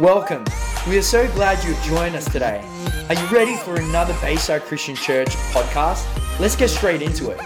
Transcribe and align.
Welcome. 0.00 0.44
We 0.88 0.98
are 0.98 1.02
so 1.02 1.30
glad 1.34 1.62
you've 1.62 1.80
joined 1.84 2.16
us 2.16 2.24
today. 2.24 2.60
Are 3.08 3.14
you 3.14 3.26
ready 3.28 3.56
for 3.56 3.76
another 3.76 4.12
Bayside 4.20 4.62
Christian 4.62 4.96
Church 4.96 5.28
podcast? 5.52 6.04
Let's 6.40 6.56
get 6.56 6.70
straight 6.70 7.00
into 7.00 7.30
it. 7.30 7.40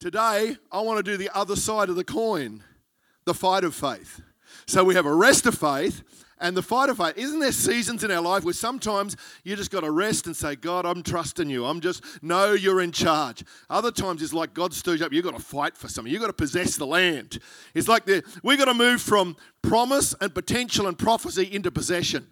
Today, 0.00 0.56
I 0.72 0.80
want 0.80 0.96
to 0.96 1.02
do 1.02 1.18
the 1.18 1.28
other 1.36 1.56
side 1.56 1.90
of 1.90 1.96
the 1.96 2.04
coin 2.04 2.64
the 3.26 3.34
fight 3.34 3.64
of 3.64 3.74
faith. 3.74 4.22
So 4.66 4.82
we 4.82 4.94
have 4.94 5.04
a 5.04 5.14
rest 5.14 5.44
of 5.44 5.54
faith 5.58 6.02
and 6.40 6.56
the 6.56 6.62
fight 6.62 6.88
of 6.88 6.96
faith. 6.96 7.16
Isn't 7.16 7.40
there 7.40 7.52
seasons 7.52 8.02
in 8.02 8.10
our 8.10 8.20
life 8.20 8.44
where 8.44 8.54
sometimes 8.54 9.16
you 9.44 9.54
just 9.56 9.70
got 9.70 9.80
to 9.80 9.90
rest 9.90 10.26
and 10.26 10.34
say, 10.34 10.56
God, 10.56 10.86
I'm 10.86 11.02
trusting 11.02 11.50
you. 11.50 11.66
I'm 11.66 11.80
just, 11.80 12.02
no, 12.22 12.52
you're 12.52 12.80
in 12.80 12.92
charge. 12.92 13.44
Other 13.68 13.90
times 13.90 14.22
it's 14.22 14.32
like 14.32 14.54
God 14.54 14.72
stirs 14.72 15.02
up. 15.02 15.12
You've 15.12 15.24
got 15.24 15.36
to 15.36 15.42
fight 15.42 15.76
for 15.76 15.88
something. 15.88 16.12
You've 16.12 16.22
got 16.22 16.28
to 16.28 16.32
possess 16.32 16.76
the 16.76 16.86
land. 16.86 17.38
It's 17.74 17.88
like 17.88 18.08
we've 18.42 18.58
got 18.58 18.64
to 18.66 18.74
move 18.74 19.02
from 19.02 19.36
promise 19.62 20.14
and 20.20 20.34
potential 20.34 20.86
and 20.86 20.98
prophecy 20.98 21.48
into 21.52 21.70
possession. 21.70 22.26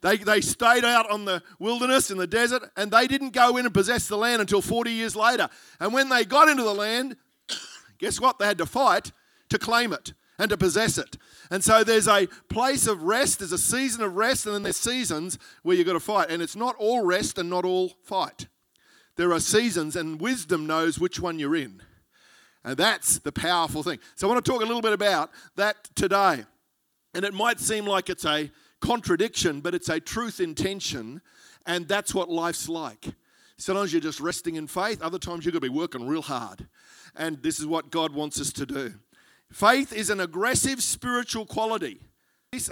They, 0.00 0.16
they 0.18 0.40
stayed 0.40 0.84
out 0.84 1.10
on 1.10 1.24
the 1.24 1.42
wilderness 1.58 2.10
in 2.10 2.18
the 2.18 2.26
desert 2.26 2.62
and 2.76 2.90
they 2.90 3.08
didn't 3.08 3.30
go 3.30 3.56
in 3.56 3.64
and 3.64 3.74
possess 3.74 4.06
the 4.06 4.16
land 4.16 4.40
until 4.40 4.62
40 4.62 4.92
years 4.92 5.16
later. 5.16 5.48
And 5.80 5.92
when 5.92 6.08
they 6.08 6.24
got 6.24 6.48
into 6.48 6.62
the 6.62 6.74
land, 6.74 7.16
guess 7.98 8.20
what? 8.20 8.38
They 8.38 8.46
had 8.46 8.58
to 8.58 8.66
fight 8.66 9.10
to 9.48 9.58
claim 9.58 9.92
it 9.92 10.12
and 10.38 10.50
to 10.50 10.56
possess 10.56 10.98
it. 10.98 11.16
And 11.50 11.64
so 11.64 11.82
there's 11.82 12.08
a 12.08 12.26
place 12.48 12.86
of 12.86 13.02
rest, 13.02 13.40
there's 13.40 13.52
a 13.52 13.58
season 13.58 14.02
of 14.02 14.16
rest, 14.16 14.46
and 14.46 14.54
then 14.54 14.62
there's 14.62 14.76
seasons 14.76 15.38
where 15.62 15.76
you've 15.76 15.86
got 15.86 15.94
to 15.94 16.00
fight. 16.00 16.30
And 16.30 16.42
it's 16.42 16.56
not 16.56 16.76
all 16.76 17.04
rest 17.04 17.38
and 17.38 17.50
not 17.50 17.64
all 17.64 17.94
fight. 18.04 18.46
There 19.16 19.32
are 19.32 19.40
seasons, 19.40 19.96
and 19.96 20.20
wisdom 20.20 20.66
knows 20.66 21.00
which 21.00 21.18
one 21.18 21.38
you're 21.38 21.56
in. 21.56 21.82
And 22.64 22.76
that's 22.76 23.18
the 23.18 23.32
powerful 23.32 23.82
thing. 23.82 23.98
So 24.14 24.28
I 24.28 24.32
want 24.32 24.44
to 24.44 24.50
talk 24.50 24.62
a 24.62 24.66
little 24.66 24.82
bit 24.82 24.92
about 24.92 25.30
that 25.56 25.76
today. 25.96 26.44
And 27.14 27.24
it 27.24 27.34
might 27.34 27.58
seem 27.58 27.84
like 27.84 28.10
it's 28.10 28.24
a 28.24 28.50
contradiction, 28.80 29.60
but 29.60 29.74
it's 29.74 29.88
a 29.88 29.98
truth 29.98 30.38
intention, 30.38 31.20
and 31.66 31.88
that's 31.88 32.14
what 32.14 32.30
life's 32.30 32.68
like. 32.68 33.06
Sometimes 33.56 33.92
you're 33.92 34.00
just 34.00 34.20
resting 34.20 34.54
in 34.54 34.68
faith, 34.68 35.02
other 35.02 35.18
times 35.18 35.44
you're 35.44 35.52
going 35.52 35.62
to 35.62 35.70
be 35.70 35.76
working 35.76 36.06
real 36.06 36.22
hard. 36.22 36.68
And 37.16 37.42
this 37.42 37.58
is 37.58 37.66
what 37.66 37.90
God 37.90 38.14
wants 38.14 38.40
us 38.40 38.52
to 38.52 38.66
do. 38.66 38.94
Faith 39.50 39.92
is 39.92 40.10
an 40.10 40.20
aggressive 40.20 40.82
spiritual 40.82 41.46
quality. 41.46 42.00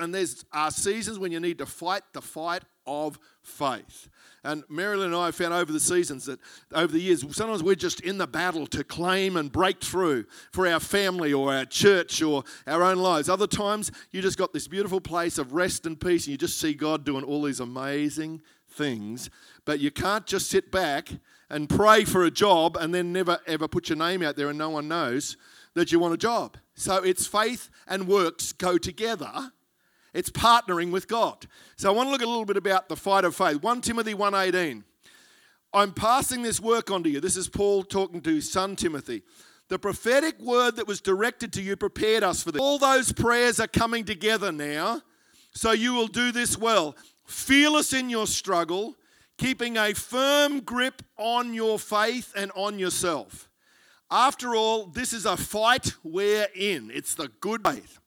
And 0.01 0.15
there's 0.15 0.45
are 0.53 0.71
seasons 0.71 1.19
when 1.19 1.33
you 1.33 1.41
need 1.41 1.59
to 1.59 1.67
fight 1.67 2.03
the 2.15 2.23
fight 2.23 2.63
of 2.87 3.19
faith. 3.43 4.09
And 4.43 4.65
Marilyn 4.71 5.09
and 5.09 5.17
I 5.17 5.27
have 5.27 5.35
found 5.35 5.53
over 5.53 5.71
the 5.71 5.81
seasons 5.81 6.25
that 6.27 6.41
over 6.73 6.93
the 6.93 7.01
years, 7.01 7.21
sometimes 7.37 7.63
we're 7.63 7.75
just 7.75 8.01
in 8.01 8.17
the 8.17 8.27
battle 8.27 8.67
to 8.69 8.83
claim 8.85 9.37
and 9.37 9.53
break 9.53 9.83
through 9.83 10.25
for 10.53 10.67
our 10.67 10.81
family 10.81 11.33
or 11.33 11.53
our 11.53 11.67
church 11.67 12.23
or 12.23 12.45
our 12.67 12.83
own 12.83 12.99
lives. 12.99 13.29
Other 13.29 13.47
times, 13.47 13.93
you 14.13 14.23
just 14.23 14.39
got 14.39 14.55
this 14.55 14.67
beautiful 14.67 15.01
place 15.01 15.37
of 15.37 15.53
rest 15.53 15.85
and 15.85 16.01
peace, 16.01 16.27
and 16.27 16.33
you 16.33 16.39
just 16.39 16.59
see 16.59 16.73
God 16.73 17.05
doing 17.05 17.25
all 17.25 17.43
these 17.43 17.61
amazing 17.61 18.41
things. 18.71 19.29
But 19.65 19.81
you 19.81 19.91
can't 19.91 20.27
just 20.27 20.49
sit 20.49 20.71
back 20.73 21.11
and 21.51 21.69
pray 21.69 22.05
for 22.05 22.25
a 22.25 22.31
job 22.31 22.77
and 22.77 22.95
then 22.95 23.13
never 23.13 23.41
ever 23.47 23.69
put 23.69 23.89
your 23.89 23.99
name 23.99 24.23
out 24.23 24.37
there 24.37 24.49
and 24.49 24.59
no 24.59 24.71
one 24.71 24.89
knows 24.89 25.37
that 25.77 25.93
you 25.93 25.99
want 25.99 26.15
a 26.15 26.17
job. 26.17 26.57
So 26.75 26.97
it's 26.97 27.27
faith 27.27 27.69
and 27.87 28.09
works 28.09 28.53
go 28.53 28.79
together. 28.79 29.53
It's 30.15 30.31
partnering 30.31 30.91
with 30.91 31.07
God. 31.07 31.47
So 31.77 31.93
I 31.93 31.95
want 31.95 32.09
to 32.09 32.11
look 32.11 32.23
a 32.23 32.27
little 32.27 32.47
bit 32.47 32.57
about 32.57 32.89
the 32.89 32.97
fight 32.97 33.25
of 33.25 33.37
faith. 33.37 33.63
1 33.63 33.83
Timothy 33.83 34.15
1:18. 34.15 34.85
I'm 35.75 35.93
passing 35.93 36.41
this 36.41 36.59
work 36.61 36.91
on 36.91 37.03
to 37.03 37.11
you. 37.11 37.21
This 37.21 37.37
is 37.37 37.51
Paul 37.51 37.85
talking 37.85 38.23
to 38.23 38.41
son 38.41 38.75
Timothy. 38.75 39.23
The 39.69 39.79
prophetic 39.79 40.41
word 40.41 40.77
that 40.77 40.87
was 40.87 41.03
directed 41.03 41.53
to 41.55 41.63
you 41.63 41.77
prepared 41.77 42.23
us 42.23 42.43
for 42.43 42.53
this. 42.53 42.63
All 42.63 42.79
those 42.79 43.13
prayers 43.13 43.61
are 43.61 43.67
coming 43.67 44.05
together 44.05 44.51
now, 44.51 45.03
so 45.53 45.73
you 45.73 45.93
will 45.93 46.07
do 46.07 46.33
this 46.33 46.57
well. 46.57 46.97
Fearless 47.27 47.93
in 47.93 48.09
your 48.09 48.27
struggle, 48.27 48.97
keeping 49.37 49.77
a 49.77 49.93
firm 49.93 50.61
grip 50.61 51.03
on 51.19 51.53
your 51.53 51.79
faith 51.79 52.33
and 52.35 52.51
on 52.55 52.79
yourself. 52.79 53.51
After 54.11 54.55
all, 54.55 54.87
this 54.87 55.13
is 55.13 55.27
a 55.27 55.37
fight 55.37 55.95
we're 56.05 56.49
in. 56.55 56.91
It's 56.93 57.15
the 57.15 57.29
good 57.41 57.67
faith. 57.67 57.99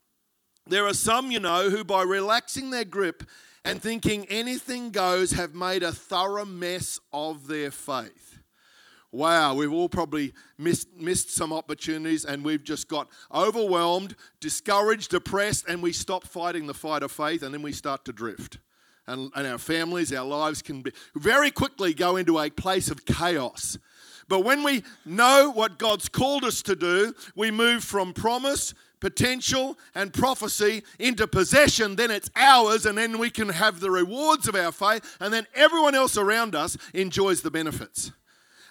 There 0.66 0.86
are 0.86 0.94
some, 0.94 1.32
you 1.32 1.40
know, 1.40 1.70
who 1.70 1.84
by 1.84 2.04
relaxing 2.04 2.70
their 2.70 2.86
grip 2.86 3.24
and 3.66 3.82
thinking 3.82 4.26
anything 4.28 4.92
goes 4.92 5.32
have 5.32 5.54
made 5.54 5.84
a 5.84 5.92
thorough 5.92 6.46
mess 6.46 7.00
of 7.12 7.48
their 7.48 7.72
faith. 7.72 8.40
Wow, 9.12 9.56
we've 9.56 9.74
all 9.74 9.90
probably 9.90 10.34
missed, 10.58 10.96
missed 10.96 11.32
some 11.32 11.52
opportunities 11.52 12.24
and 12.24 12.46
we've 12.46 12.64
just 12.64 12.88
got 12.88 13.10
overwhelmed, 13.34 14.16
discouraged, 14.40 15.10
depressed, 15.10 15.66
and 15.68 15.82
we 15.82 15.92
stop 15.92 16.26
fighting 16.26 16.68
the 16.68 16.76
fight 16.76 17.02
of 17.02 17.12
faith 17.12 17.42
and 17.42 17.54
then 17.54 17.64
we 17.64 17.72
start 17.72 18.06
to 18.06 18.14
drift. 18.14 18.60
And, 19.08 19.32
and 19.36 19.48
our 19.48 19.58
families, 19.58 20.14
our 20.14 20.26
lives 20.26 20.62
can 20.62 20.84
be, 20.84 20.92
very 21.16 21.50
quickly 21.50 21.96
go 21.96 22.16
into 22.16 22.38
a 22.38 22.52
place 22.52 22.92
of 22.92 23.06
chaos 23.06 23.80
but 24.30 24.42
when 24.42 24.64
we 24.64 24.84
know 25.06 25.52
what 25.54 25.80
God's 25.80 26.08
called 26.08 26.46
us 26.46 26.62
to 26.62 26.76
do, 26.76 27.16
we 27.36 27.50
move 27.50 27.84
from 27.84 28.14
promise, 28.14 28.76
potential, 29.00 29.78
and 29.96 30.14
prophecy 30.14 30.84
into 31.00 31.28
possession. 31.28 31.96
Then 31.96 32.12
it's 32.12 32.30
ours, 32.36 32.86
and 32.86 32.98
then 32.98 33.18
we 33.18 33.32
can 33.32 33.50
have 33.50 33.80
the 33.80 33.90
rewards 33.90 34.48
of 34.48 34.56
our 34.56 34.72
faith, 34.72 35.18
and 35.20 35.34
then 35.34 35.48
everyone 35.56 35.96
else 35.96 36.16
around 36.16 36.54
us 36.54 36.78
enjoys 36.94 37.42
the 37.42 37.52
benefits. 37.52 38.12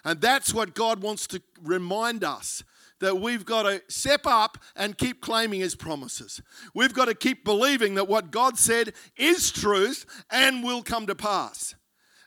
And 0.05 0.21
that's 0.21 0.53
what 0.53 0.73
God 0.73 1.01
wants 1.01 1.27
to 1.27 1.41
remind 1.61 2.23
us 2.23 2.63
that 3.01 3.19
we've 3.19 3.45
got 3.45 3.63
to 3.63 3.81
step 3.89 4.21
up 4.25 4.57
and 4.77 4.97
keep 4.97 5.19
claiming 5.21 5.59
his 5.59 5.75
promises. 5.75 6.41
We've 6.73 6.93
got 6.93 7.05
to 7.05 7.15
keep 7.15 7.43
believing 7.43 7.95
that 7.95 8.07
what 8.07 8.31
God 8.31 8.57
said 8.57 8.93
is 9.17 9.51
truth 9.51 10.05
and 10.31 10.63
will 10.63 10.83
come 10.83 11.05
to 11.07 11.15
pass. 11.15 11.75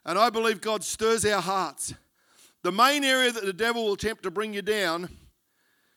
And 0.05 0.19
I 0.19 0.31
believe 0.31 0.61
God 0.61 0.85
stirs 0.85 1.25
our 1.25 1.41
hearts 1.41 1.95
the 2.63 2.73
main 2.73 3.05
area 3.05 3.33
that 3.33 3.45
the 3.45 3.53
devil 3.53 3.85
will 3.85 3.95
attempt 3.95 4.23
to 4.23 4.31
bring 4.31 4.55
you 4.55 4.63
down 4.63 5.09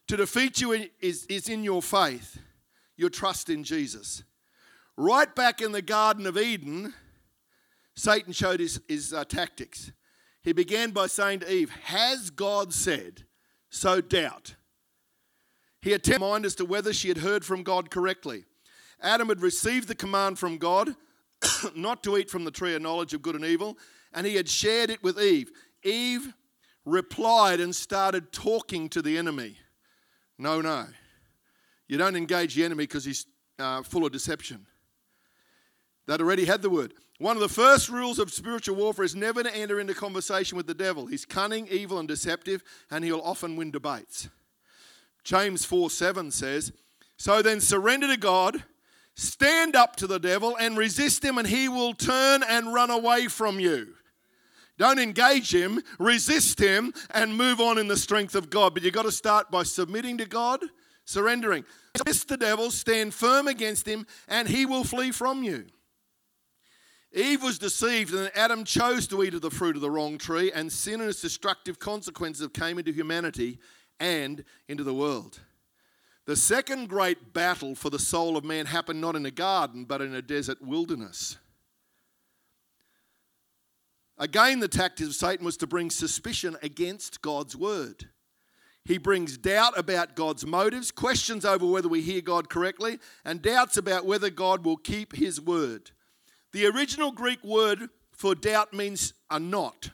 to 0.07 0.17
defeat 0.17 0.61
you 0.61 0.71
is, 0.99 1.25
is 1.25 1.49
in 1.49 1.63
your 1.63 1.81
faith, 1.81 2.39
your 2.97 3.09
trust 3.09 3.49
in 3.49 3.63
Jesus. 3.63 4.23
Right 4.97 5.33
back 5.35 5.61
in 5.61 5.71
the 5.71 5.81
Garden 5.81 6.25
of 6.25 6.37
Eden, 6.37 6.93
Satan 7.95 8.33
showed 8.33 8.59
his, 8.59 8.79
his 8.87 9.13
uh, 9.13 9.25
tactics. 9.25 9.91
He 10.41 10.53
began 10.53 10.91
by 10.91 11.07
saying 11.07 11.39
to 11.39 11.51
Eve, 11.51 11.71
Has 11.83 12.29
God 12.29 12.73
said? 12.73 13.23
So 13.69 13.99
doubt. 13.99 14.55
He 15.81 15.93
attempted 15.93 16.19
to 16.19 16.25
mind 16.25 16.45
as 16.45 16.55
to 16.55 16.65
whether 16.65 16.93
she 16.93 17.09
had 17.09 17.17
heard 17.17 17.43
from 17.43 17.63
God 17.63 17.89
correctly. 17.89 18.45
Adam 19.01 19.27
had 19.27 19.41
received 19.41 19.87
the 19.87 19.95
command 19.95 20.39
from 20.39 20.57
God 20.57 20.95
not 21.75 22.03
to 22.03 22.17
eat 22.17 22.29
from 22.29 22.43
the 22.43 22.51
tree 22.51 22.75
of 22.75 22.81
knowledge 22.81 23.13
of 23.13 23.21
good 23.21 23.35
and 23.35 23.45
evil, 23.45 23.77
and 24.13 24.25
he 24.25 24.35
had 24.35 24.47
shared 24.47 24.89
it 24.89 25.03
with 25.03 25.19
Eve. 25.19 25.51
Eve 25.83 26.33
replied 26.85 27.59
and 27.59 27.75
started 27.75 28.31
talking 28.31 28.87
to 28.89 29.01
the 29.01 29.17
enemy. 29.17 29.57
No, 30.37 30.61
no. 30.61 30.85
You 31.87 31.97
don't 31.97 32.15
engage 32.15 32.55
the 32.55 32.63
enemy 32.63 32.83
because 32.83 33.05
he's 33.05 33.25
uh, 33.59 33.83
full 33.83 34.05
of 34.05 34.11
deception. 34.11 34.65
That 36.07 36.21
already 36.21 36.45
had 36.45 36.61
the 36.61 36.69
word. 36.69 36.93
One 37.17 37.37
of 37.37 37.41
the 37.41 37.49
first 37.49 37.89
rules 37.89 38.19
of 38.19 38.31
spiritual 38.31 38.75
warfare 38.75 39.05
is 39.05 39.15
never 39.15 39.41
to 39.41 39.55
enter 39.55 39.79
into 39.79 39.93
conversation 39.93 40.57
with 40.57 40.67
the 40.67 40.73
devil. 40.73 41.07
He's 41.07 41.25
cunning, 41.25 41.67
evil, 41.67 41.97
and 41.97 42.07
deceptive, 42.07 42.61
and 42.91 43.03
he'll 43.03 43.21
often 43.21 43.55
win 43.55 43.71
debates. 43.71 44.27
James 45.23 45.65
4 45.65 45.89
7 45.89 46.29
says, 46.31 46.73
So 47.17 47.41
then 47.41 47.61
surrender 47.61 48.07
to 48.07 48.17
God, 48.17 48.63
stand 49.15 49.75
up 49.75 49.95
to 49.97 50.07
the 50.07 50.19
devil, 50.19 50.57
and 50.59 50.77
resist 50.77 51.23
him, 51.23 51.37
and 51.37 51.47
he 51.47 51.69
will 51.69 51.93
turn 51.93 52.43
and 52.47 52.73
run 52.73 52.89
away 52.89 53.27
from 53.27 53.59
you. 53.59 53.95
Don't 54.77 54.99
engage 54.99 55.53
him, 55.53 55.81
resist 55.99 56.59
him, 56.59 56.93
and 57.11 57.37
move 57.37 57.61
on 57.61 57.77
in 57.77 57.87
the 57.87 57.97
strength 57.97 58.35
of 58.35 58.49
God. 58.49 58.73
But 58.73 58.83
you've 58.83 58.93
got 58.93 59.03
to 59.03 59.11
start 59.11 59.49
by 59.49 59.63
submitting 59.63 60.17
to 60.17 60.25
God, 60.25 60.59
surrendering. 61.05 61.63
Resist 62.05 62.27
the 62.27 62.37
devil, 62.37 62.71
stand 62.71 63.13
firm 63.13 63.47
against 63.47 63.87
him, 63.87 64.05
and 64.27 64.49
he 64.49 64.65
will 64.65 64.83
flee 64.83 65.11
from 65.11 65.43
you. 65.43 65.65
Eve 67.13 67.41
was 67.41 67.57
deceived, 67.57 68.13
and 68.13 68.29
Adam 68.35 68.65
chose 68.65 69.07
to 69.07 69.23
eat 69.23 69.33
of 69.33 69.41
the 69.41 69.49
fruit 69.49 69.77
of 69.77 69.81
the 69.81 69.89
wrong 69.89 70.17
tree, 70.17 70.51
and 70.51 70.69
sin 70.69 70.99
and 70.99 71.09
its 71.09 71.21
destructive 71.21 71.79
consequences 71.79 72.49
came 72.53 72.77
into 72.77 72.91
humanity 72.91 73.57
and 74.01 74.43
into 74.67 74.83
the 74.83 74.93
world. 74.93 75.39
The 76.25 76.35
second 76.35 76.89
great 76.89 77.33
battle 77.33 77.75
for 77.75 77.89
the 77.89 77.99
soul 77.99 78.35
of 78.35 78.43
man 78.43 78.65
happened 78.65 78.99
not 78.99 79.15
in 79.15 79.25
a 79.25 79.31
garden, 79.31 79.85
but 79.85 80.01
in 80.01 80.13
a 80.13 80.21
desert 80.21 80.61
wilderness. 80.61 81.37
Again, 84.17 84.59
the 84.59 84.67
tactic 84.67 85.07
of 85.07 85.15
Satan 85.15 85.45
was 85.45 85.57
to 85.57 85.67
bring 85.67 85.89
suspicion 85.89 86.55
against 86.61 87.21
God's 87.21 87.55
word. 87.55 88.09
He 88.85 88.97
brings 88.97 89.37
doubt 89.37 89.77
about 89.77 90.15
God's 90.15 90.45
motives, 90.45 90.91
questions 90.91 91.43
over 91.43 91.65
whether 91.65 91.89
we 91.89 92.01
hear 92.01 92.21
God 92.21 92.49
correctly, 92.49 92.99
and 93.25 93.41
doubts 93.41 93.77
about 93.77 94.05
whether 94.05 94.29
God 94.29 94.63
will 94.63 94.77
keep 94.77 95.15
his 95.15 95.41
word. 95.41 95.91
The 96.53 96.67
original 96.67 97.11
Greek 97.11 97.43
word 97.43 97.89
for 98.11 98.35
doubt 98.35 98.73
means 98.73 99.13
a 99.29 99.39
knot. 99.39 99.89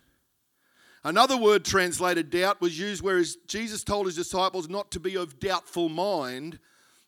Another 1.04 1.38
word 1.38 1.66
translated 1.66 2.30
doubt 2.30 2.62
was 2.62 2.78
used 2.78 3.02
where 3.02 3.24
Jesus 3.48 3.84
told 3.84 4.06
his 4.06 4.16
disciples 4.16 4.70
not 4.70 4.92
to 4.92 5.00
be 5.00 5.16
of 5.16 5.40
doubtful 5.40 5.90
mind. 5.90 6.60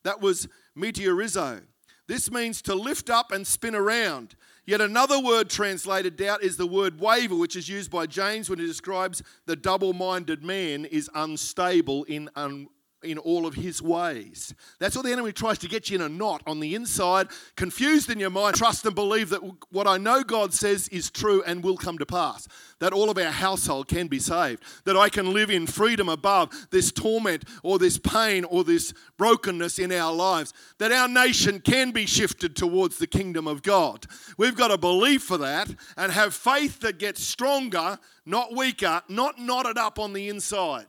That 0.03 0.19
was 0.19 0.47
meteorizo. 0.75 1.61
This 2.07 2.31
means 2.31 2.61
to 2.63 2.75
lift 2.75 3.09
up 3.09 3.31
and 3.31 3.45
spin 3.45 3.75
around. 3.75 4.35
Yet 4.65 4.79
another 4.79 5.19
word 5.19 5.49
translated 5.49 6.15
doubt 6.15 6.41
is 6.41 6.55
the 6.55 6.65
word 6.65 6.99
waver, 6.99 7.35
which 7.35 7.55
is 7.55 7.67
used 7.67 7.91
by 7.91 8.05
James 8.05 8.49
when 8.49 8.59
he 8.59 8.65
describes 8.65 9.21
the 9.45 9.57
double 9.57 9.91
minded 9.91 10.43
man 10.43 10.85
is 10.85 11.09
unstable 11.13 12.05
in 12.05 12.29
un- 12.35 12.67
in 13.03 13.17
all 13.17 13.45
of 13.45 13.55
his 13.55 13.81
ways. 13.81 14.53
That's 14.79 14.95
what 14.95 15.05
the 15.05 15.11
enemy 15.11 15.31
tries 15.31 15.57
to 15.59 15.67
get 15.67 15.89
you 15.89 15.95
in 15.95 16.01
a 16.01 16.09
knot 16.09 16.41
on 16.45 16.59
the 16.59 16.75
inside, 16.75 17.27
confused 17.55 18.09
in 18.09 18.19
your 18.19 18.29
mind. 18.29 18.55
Trust 18.55 18.85
and 18.85 18.95
believe 18.95 19.29
that 19.29 19.41
what 19.71 19.87
I 19.87 19.97
know 19.97 20.23
God 20.23 20.53
says 20.53 20.87
is 20.89 21.09
true 21.09 21.43
and 21.45 21.63
will 21.63 21.77
come 21.77 21.97
to 21.97 22.05
pass. 22.05 22.47
That 22.79 22.93
all 22.93 23.09
of 23.09 23.17
our 23.17 23.31
household 23.31 23.87
can 23.87 24.07
be 24.07 24.19
saved. 24.19 24.63
That 24.85 24.97
I 24.97 25.09
can 25.09 25.33
live 25.33 25.49
in 25.49 25.67
freedom 25.67 26.09
above 26.09 26.49
this 26.71 26.91
torment 26.91 27.45
or 27.63 27.79
this 27.79 27.97
pain 27.97 28.43
or 28.43 28.63
this 28.63 28.93
brokenness 29.17 29.79
in 29.79 29.91
our 29.91 30.13
lives. 30.13 30.53
That 30.79 30.91
our 30.91 31.07
nation 31.07 31.59
can 31.59 31.91
be 31.91 32.05
shifted 32.05 32.55
towards 32.55 32.97
the 32.97 33.07
kingdom 33.07 33.47
of 33.47 33.63
God. 33.63 34.05
We've 34.37 34.55
got 34.55 34.69
to 34.69 34.77
believe 34.77 35.23
for 35.23 35.37
that 35.37 35.73
and 35.95 36.11
have 36.11 36.33
faith 36.33 36.81
that 36.81 36.99
gets 36.99 37.23
stronger, 37.23 37.99
not 38.25 38.55
weaker, 38.55 39.01
not 39.07 39.39
knotted 39.39 39.77
up 39.77 39.99
on 39.99 40.13
the 40.13 40.29
inside. 40.29 40.87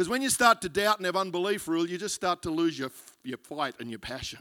Because 0.00 0.08
when 0.08 0.22
you 0.22 0.30
start 0.30 0.62
to 0.62 0.70
doubt 0.70 0.96
and 0.96 1.04
have 1.04 1.14
unbelief 1.14 1.68
rule, 1.68 1.86
you 1.86 1.98
just 1.98 2.14
start 2.14 2.40
to 2.44 2.50
lose 2.50 2.78
your, 2.78 2.90
your 3.22 3.36
fight 3.36 3.74
and 3.80 3.90
your 3.90 3.98
passion. 3.98 4.38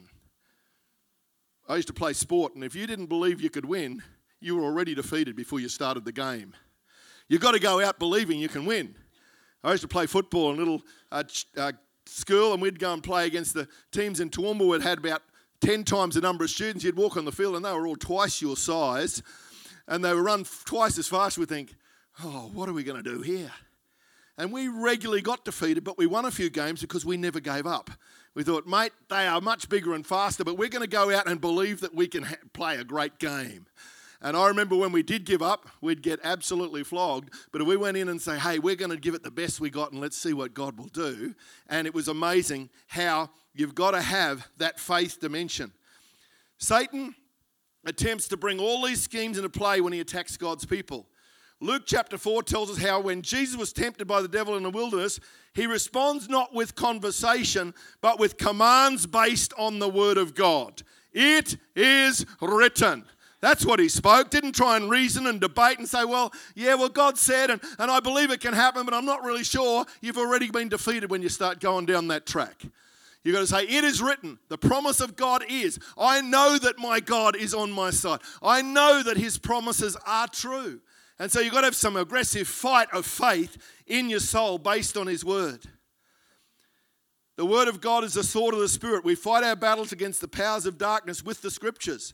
I 1.67 1.75
used 1.75 1.89
to 1.89 1.93
play 1.93 2.13
sport, 2.13 2.55
and 2.55 2.63
if 2.63 2.75
you 2.75 2.87
didn't 2.87 3.07
believe 3.07 3.41
you 3.41 3.49
could 3.49 3.65
win, 3.65 4.01
you 4.39 4.55
were 4.55 4.63
already 4.63 4.95
defeated 4.95 5.35
before 5.35 5.59
you 5.59 5.67
started 5.67 6.05
the 6.05 6.13
game. 6.13 6.55
You've 7.27 7.41
got 7.41 7.55
to 7.55 7.59
go 7.59 7.83
out 7.83 7.99
believing 7.99 8.39
you 8.39 8.47
can 8.47 8.65
win. 8.65 8.95
I 9.61 9.71
used 9.71 9.81
to 9.81 9.89
play 9.89 10.05
football 10.05 10.51
in 10.51 10.55
a 10.55 10.59
little 10.59 10.81
uh, 11.11 11.23
uh, 11.57 11.73
school, 12.05 12.53
and 12.53 12.61
we'd 12.61 12.79
go 12.79 12.93
and 12.93 13.03
play 13.03 13.27
against 13.27 13.53
the 13.53 13.67
teams 13.91 14.21
in 14.21 14.29
Toowoomba 14.29 14.79
that 14.79 14.87
had 14.87 14.99
about 14.99 15.23
10 15.59 15.83
times 15.83 16.15
the 16.15 16.21
number 16.21 16.45
of 16.45 16.51
students. 16.51 16.85
You'd 16.85 16.95
walk 16.95 17.17
on 17.17 17.25
the 17.25 17.33
field, 17.33 17.57
and 17.57 17.65
they 17.65 17.73
were 17.73 17.85
all 17.85 17.97
twice 17.97 18.41
your 18.41 18.55
size, 18.55 19.21
and 19.89 20.05
they 20.05 20.13
would 20.13 20.23
run 20.23 20.45
twice 20.63 20.97
as 20.97 21.09
fast. 21.09 21.37
We'd 21.37 21.49
think, 21.49 21.75
oh, 22.23 22.49
what 22.53 22.69
are 22.69 22.73
we 22.73 22.85
going 22.85 23.03
to 23.03 23.17
do 23.17 23.21
here? 23.21 23.51
And 24.39 24.53
we 24.53 24.69
regularly 24.69 25.21
got 25.21 25.43
defeated, 25.43 25.83
but 25.83 25.97
we 25.97 26.07
won 26.07 26.23
a 26.23 26.31
few 26.31 26.49
games 26.49 26.79
because 26.79 27.05
we 27.05 27.17
never 27.17 27.41
gave 27.41 27.67
up. 27.67 27.91
We 28.35 28.43
thought, 28.43 28.65
mate, 28.65 28.93
they 29.09 29.27
are 29.27 29.41
much 29.41 29.67
bigger 29.67 29.93
and 29.93 30.07
faster, 30.07 30.45
but 30.45 30.57
we're 30.57 30.69
going 30.69 30.81
to 30.81 30.87
go 30.87 31.13
out 31.13 31.27
and 31.27 31.41
believe 31.41 31.81
that 31.81 31.93
we 31.93 32.07
can 32.07 32.23
ha- 32.23 32.35
play 32.53 32.77
a 32.77 32.85
great 32.85 33.19
game. 33.19 33.65
And 34.21 34.37
I 34.37 34.47
remember 34.47 34.77
when 34.77 34.93
we 34.93 35.03
did 35.03 35.25
give 35.25 35.41
up, 35.41 35.67
we'd 35.81 36.01
get 36.01 36.21
absolutely 36.23 36.85
flogged. 36.85 37.33
But 37.51 37.61
if 37.61 37.67
we 37.67 37.75
went 37.75 37.97
in 37.97 38.07
and 38.07 38.21
say, 38.21 38.39
hey, 38.39 38.59
we're 38.59 38.77
going 38.77 38.91
to 38.91 38.97
give 38.97 39.13
it 39.13 39.23
the 39.23 39.31
best 39.31 39.59
we 39.59 39.69
got 39.69 39.91
and 39.91 39.99
let's 39.99 40.17
see 40.17 40.31
what 40.31 40.53
God 40.53 40.77
will 40.77 40.87
do. 40.87 41.35
And 41.67 41.85
it 41.85 41.93
was 41.93 42.07
amazing 42.07 42.69
how 42.87 43.31
you've 43.53 43.75
got 43.75 43.91
to 43.91 44.01
have 44.01 44.47
that 44.57 44.79
faith 44.79 45.19
dimension. 45.19 45.73
Satan 46.59 47.13
attempts 47.85 48.29
to 48.29 48.37
bring 48.37 48.59
all 48.59 48.85
these 48.85 49.01
schemes 49.01 49.37
into 49.37 49.49
play 49.49 49.81
when 49.81 49.91
he 49.91 49.99
attacks 49.99 50.37
God's 50.37 50.65
people. 50.65 51.07
Luke 51.61 51.83
chapter 51.85 52.17
4 52.17 52.43
tells 52.43 52.71
us 52.71 52.77
how 52.77 53.01
when 53.01 53.21
Jesus 53.21 53.57
was 53.57 53.73
tempted 53.73 54.07
by 54.07 54.21
the 54.21 54.29
devil 54.29 54.55
in 54.55 54.63
the 54.63 54.69
wilderness, 54.69 55.19
he 55.53 55.67
responds 55.67 56.29
not 56.29 56.53
with 56.53 56.75
conversation, 56.75 57.73
but 58.01 58.17
with 58.17 58.37
commands 58.37 59.05
based 59.05 59.53
on 59.57 59.79
the 59.79 59.89
word 59.89 60.17
of 60.17 60.35
God. 60.35 60.83
It 61.11 61.57
is 61.75 62.25
written. 62.41 63.03
That's 63.41 63.65
what 63.65 63.79
he 63.79 63.89
spoke. 63.89 64.29
Didn't 64.29 64.53
try 64.53 64.77
and 64.77 64.89
reason 64.89 65.27
and 65.27 65.39
debate 65.39 65.79
and 65.79 65.87
say, 65.87 66.05
well, 66.05 66.31
yeah, 66.55 66.75
well, 66.75 66.89
God 66.89 67.17
said, 67.17 67.49
and, 67.49 67.61
and 67.77 67.89
I 67.89 67.99
believe 67.99 68.31
it 68.31 68.41
can 68.41 68.53
happen, 68.53 68.85
but 68.85 68.93
I'm 68.93 69.05
not 69.05 69.23
really 69.23 69.43
sure. 69.43 69.85
You've 70.01 70.17
already 70.17 70.49
been 70.51 70.69
defeated 70.69 71.09
when 71.09 71.21
you 71.21 71.29
start 71.29 71.59
going 71.59 71.85
down 71.85 72.07
that 72.09 72.25
track. 72.25 72.63
You've 73.23 73.35
got 73.35 73.41
to 73.41 73.47
say, 73.47 73.63
It 73.63 73.83
is 73.83 74.01
written. 74.01 74.39
The 74.47 74.57
promise 74.57 75.01
of 75.01 75.15
God 75.15 75.43
is. 75.49 75.77
I 75.97 76.21
know 76.21 76.57
that 76.57 76.79
my 76.79 76.99
God 76.99 77.35
is 77.35 77.53
on 77.53 77.71
my 77.71 77.91
side. 77.91 78.19
I 78.41 78.61
know 78.61 79.03
that 79.03 79.17
his 79.17 79.37
promises 79.37 79.97
are 80.05 80.27
true. 80.27 80.79
And 81.19 81.29
so 81.31 81.41
you've 81.41 81.53
got 81.53 81.61
to 81.61 81.67
have 81.67 81.75
some 81.75 81.97
aggressive 81.97 82.47
fight 82.47 82.87
of 82.93 83.05
faith 83.05 83.57
in 83.85 84.09
your 84.09 84.21
soul 84.21 84.57
based 84.57 84.95
on 84.95 85.07
His 85.07 85.25
Word. 85.25 85.65
The 87.35 87.45
Word 87.45 87.67
of 87.67 87.81
God 87.81 88.03
is 88.03 88.13
the 88.13 88.23
sword 88.23 88.53
of 88.53 88.61
the 88.61 88.67
Spirit. 88.67 89.03
We 89.03 89.15
fight 89.15 89.43
our 89.43 89.55
battles 89.55 89.91
against 89.91 90.21
the 90.21 90.27
powers 90.27 90.65
of 90.65 90.77
darkness 90.77 91.23
with 91.23 91.41
the 91.41 91.51
Scriptures. 91.51 92.13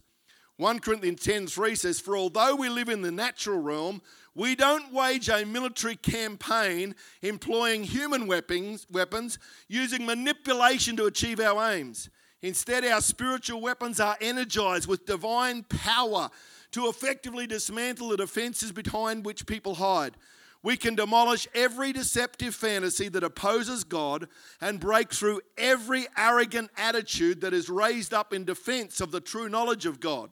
1 0.57 0.79
Corinthians 0.79 1.21
10 1.21 1.47
3 1.47 1.75
says, 1.75 1.99
For 1.99 2.15
although 2.15 2.55
we 2.55 2.69
live 2.69 2.89
in 2.89 3.01
the 3.01 3.11
natural 3.11 3.59
realm, 3.59 4.01
we 4.33 4.55
don't 4.55 4.93
wage 4.93 5.29
a 5.29 5.45
military 5.45 5.97
campaign 5.97 6.95
employing 7.21 7.83
human 7.83 8.25
weapons, 8.25 8.87
weapons 8.89 9.37
using 9.67 10.05
manipulation 10.05 10.95
to 10.97 11.05
achieve 11.05 11.39
our 11.39 11.71
aims. 11.71 12.09
Instead, 12.41 12.85
our 12.85 13.01
spiritual 13.01 13.61
weapons 13.61 13.99
are 13.99 14.17
energized 14.21 14.87
with 14.87 15.05
divine 15.05 15.63
power 15.63 16.29
to 16.75 16.89
effectively 16.89 17.47
dismantle 17.47 18.09
the 18.09 18.17
defenses 18.17 18.73
behind 18.73 19.25
which 19.25 19.45
people 19.45 19.75
hide. 19.75 20.13
We 20.61 20.75
can 20.75 20.93
demolish 20.93 21.47
every 21.55 21.93
deceptive 21.93 22.53
fantasy 22.53 23.07
that 23.07 23.23
opposes 23.23 23.85
God 23.85 24.27
and 24.59 24.77
break 24.77 25.13
through 25.13 25.39
every 25.57 26.05
arrogant 26.17 26.71
attitude 26.75 27.39
that 27.39 27.53
is 27.53 27.69
raised 27.69 28.13
up 28.13 28.33
in 28.33 28.43
defense 28.43 28.99
of 28.99 29.11
the 29.11 29.21
true 29.21 29.47
knowledge 29.47 29.85
of 29.85 30.01
God. 30.01 30.31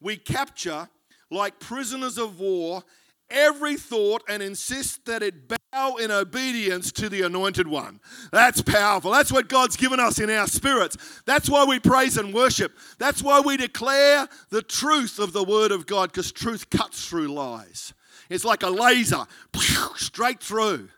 We 0.00 0.16
capture, 0.16 0.88
like 1.28 1.58
prisoners 1.58 2.18
of 2.18 2.38
war, 2.38 2.84
every 3.30 3.76
thought 3.76 4.22
and 4.28 4.42
insist 4.42 5.04
that 5.06 5.22
it 5.22 5.48
bow 5.48 5.96
in 5.96 6.10
obedience 6.10 6.92
to 6.92 7.08
the 7.08 7.22
anointed 7.22 7.66
one. 7.66 8.00
That's 8.32 8.62
powerful. 8.62 9.10
That's 9.10 9.32
what 9.32 9.48
God's 9.48 9.76
given 9.76 10.00
us 10.00 10.18
in 10.18 10.30
our 10.30 10.46
spirits. 10.46 10.96
That's 11.26 11.48
why 11.48 11.64
we 11.64 11.78
praise 11.78 12.16
and 12.16 12.34
worship. 12.34 12.76
That's 12.98 13.22
why 13.22 13.40
we 13.40 13.56
declare 13.56 14.28
the 14.50 14.62
truth 14.62 15.18
of 15.18 15.32
the 15.32 15.44
word 15.44 15.72
of 15.72 15.86
God 15.86 16.10
because 16.12 16.32
truth 16.32 16.70
cuts 16.70 17.08
through 17.08 17.28
lies. 17.28 17.94
It's 18.28 18.44
like 18.44 18.62
a 18.62 18.70
laser, 18.70 19.26
straight 19.96 20.42
through. 20.42 20.88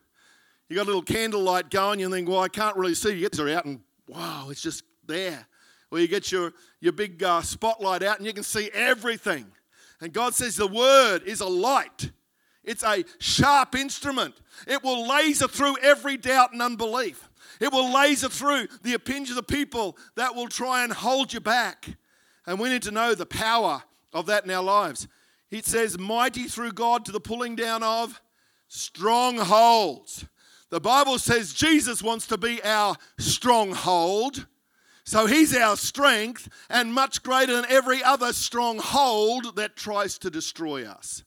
You 0.69 0.77
got 0.77 0.85
a 0.85 0.87
little 0.87 1.03
candlelight 1.03 1.71
going, 1.71 2.01
you 2.01 2.11
think, 2.11 2.29
well, 2.29 2.41
I 2.41 2.49
can't 2.49 2.77
really 2.77 2.95
see. 2.95 3.15
You 3.15 3.29
get 3.29 3.39
it 3.39 3.55
out 3.55 3.65
and 3.65 3.81
wow, 4.07 4.49
it's 4.51 4.63
just 4.63 4.85
there. 5.07 5.47
Or 5.91 5.99
you 5.99 6.09
get 6.09 6.33
your, 6.33 6.53
your 6.81 6.93
big 6.93 7.23
uh, 7.23 7.43
spotlight 7.43 8.03
out 8.03 8.19
and 8.19 8.27
you 8.27 8.33
can 8.33 8.43
see 8.43 8.71
everything. 8.73 9.47
And 10.01 10.13
God 10.13 10.35
says 10.35 10.57
the 10.57 10.67
word 10.67 11.23
is 11.25 11.41
a 11.41 11.47
light 11.47 12.11
it's 12.65 12.85
a 12.85 13.05
sharp 13.19 13.75
instrument. 13.75 14.35
It 14.67 14.83
will 14.83 15.09
laser 15.09 15.49
through 15.49 15.79
every 15.79 16.17
doubt 16.17 16.53
and 16.53 16.63
unbelief. 16.63 17.29
It 17.61 17.73
will 17.73 17.93
laser 17.93 18.29
through 18.29 18.69
the 18.83 18.95
opinions 18.95 19.37
of 19.37 19.47
people 19.47 19.97
that 20.17 20.35
will 20.35 20.49
try 20.49 20.85
and 20.85 20.93
hold 20.93 21.33
you 21.33 21.41
back. 21.41 21.89
And 22.47 22.59
we 22.59 22.69
need 22.69 22.83
to 22.83 22.91
know 22.91 23.15
the 23.15 23.27
power 23.27 23.83
of 24.13 24.27
that 24.27 24.45
in 24.45 24.51
our 24.51 24.63
lives. 24.63 25.09
It 25.51 25.67
says, 25.67 25.99
mighty 25.99 26.45
through 26.45 26.73
God 26.73 27.05
to 27.05 27.13
the 27.13 27.21
pulling 27.21 27.57
down 27.57 27.83
of 27.83 28.21
strongholds. 28.69 30.25
The 30.71 30.81
Bible 30.81 31.19
says 31.19 31.53
Jesus 31.53 32.03
wants 32.03 32.27
to 32.29 32.39
be 32.39 32.63
our 32.65 32.97
stronghold. 33.19 34.47
So 35.05 35.27
he's 35.27 35.55
our 35.55 35.77
strength 35.77 36.49
and 36.71 36.95
much 36.95 37.23
greater 37.23 37.55
than 37.55 37.67
every 37.69 38.03
other 38.03 38.33
stronghold 38.33 39.57
that 39.57 39.77
tries 39.77 40.17
to 40.19 40.31
destroy 40.31 40.87
us. 40.87 41.25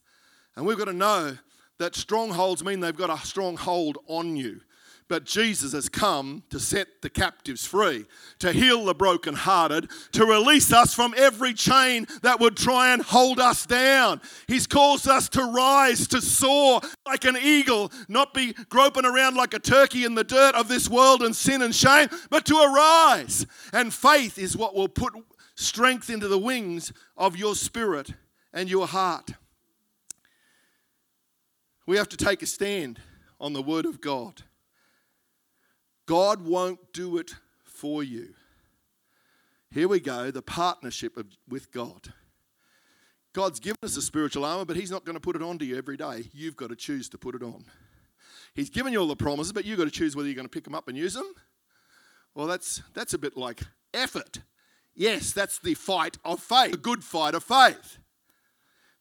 And 0.56 0.66
we've 0.66 0.78
got 0.78 0.86
to 0.86 0.92
know 0.92 1.36
that 1.78 1.94
strongholds 1.94 2.64
mean 2.64 2.80
they've 2.80 2.96
got 2.96 3.10
a 3.10 3.26
strong 3.26 3.56
hold 3.56 3.98
on 4.06 4.36
you. 4.36 4.60
But 5.08 5.24
Jesus 5.24 5.72
has 5.72 5.88
come 5.88 6.42
to 6.50 6.58
set 6.58 6.88
the 7.00 7.08
captives 7.08 7.64
free, 7.64 8.06
to 8.40 8.50
heal 8.50 8.84
the 8.84 8.94
brokenhearted, 8.94 9.88
to 10.12 10.26
release 10.26 10.72
us 10.72 10.94
from 10.94 11.14
every 11.16 11.54
chain 11.54 12.08
that 12.22 12.40
would 12.40 12.56
try 12.56 12.92
and 12.92 13.00
hold 13.00 13.38
us 13.38 13.66
down. 13.66 14.20
He's 14.48 14.66
caused 14.66 15.06
us 15.06 15.28
to 15.28 15.44
rise, 15.44 16.08
to 16.08 16.20
soar 16.20 16.80
like 17.06 17.24
an 17.24 17.36
eagle, 17.36 17.92
not 18.08 18.34
be 18.34 18.52
groping 18.68 19.04
around 19.04 19.36
like 19.36 19.54
a 19.54 19.60
turkey 19.60 20.04
in 20.04 20.16
the 20.16 20.24
dirt 20.24 20.56
of 20.56 20.66
this 20.66 20.88
world 20.88 21.22
and 21.22 21.36
sin 21.36 21.62
and 21.62 21.74
shame, 21.74 22.08
but 22.28 22.44
to 22.46 22.56
arise. 22.56 23.46
And 23.72 23.94
faith 23.94 24.38
is 24.38 24.56
what 24.56 24.74
will 24.74 24.88
put 24.88 25.12
strength 25.54 26.10
into 26.10 26.26
the 26.26 26.38
wings 26.38 26.92
of 27.16 27.36
your 27.36 27.54
spirit 27.54 28.12
and 28.52 28.68
your 28.68 28.88
heart. 28.88 29.30
We 31.86 31.96
have 31.96 32.08
to 32.08 32.16
take 32.16 32.42
a 32.42 32.46
stand 32.46 33.00
on 33.40 33.52
the 33.52 33.62
Word 33.62 33.86
of 33.86 34.00
God. 34.00 34.42
God 36.06 36.44
won't 36.44 36.92
do 36.92 37.16
it 37.18 37.34
for 37.64 38.02
you. 38.02 38.34
Here 39.70 39.88
we 39.88 40.00
go 40.00 40.30
the 40.30 40.42
partnership 40.42 41.16
of, 41.16 41.26
with 41.48 41.70
God. 41.72 42.12
God's 43.32 43.60
given 43.60 43.78
us 43.82 43.96
a 43.96 44.02
spiritual 44.02 44.44
armor, 44.44 44.64
but 44.64 44.76
He's 44.76 44.90
not 44.90 45.04
going 45.04 45.14
to 45.14 45.20
put 45.20 45.36
it 45.36 45.42
on 45.42 45.58
to 45.58 45.64
you 45.64 45.76
every 45.76 45.96
day. 45.96 46.24
You've 46.32 46.56
got 46.56 46.70
to 46.70 46.76
choose 46.76 47.08
to 47.10 47.18
put 47.18 47.34
it 47.34 47.42
on. 47.42 47.64
He's 48.54 48.70
given 48.70 48.92
you 48.92 49.00
all 49.00 49.08
the 49.08 49.16
promises, 49.16 49.52
but 49.52 49.66
you've 49.66 49.78
got 49.78 49.84
to 49.84 49.90
choose 49.90 50.16
whether 50.16 50.26
you're 50.26 50.34
going 50.34 50.46
to 50.46 50.50
pick 50.50 50.64
them 50.64 50.74
up 50.74 50.88
and 50.88 50.96
use 50.96 51.12
them. 51.12 51.30
Well, 52.34 52.46
that's, 52.46 52.82
that's 52.94 53.12
a 53.12 53.18
bit 53.18 53.36
like 53.36 53.60
effort. 53.92 54.40
Yes, 54.94 55.32
that's 55.32 55.58
the 55.58 55.74
fight 55.74 56.16
of 56.24 56.40
faith, 56.40 56.70
the 56.70 56.78
good 56.78 57.04
fight 57.04 57.34
of 57.34 57.44
faith. 57.44 57.98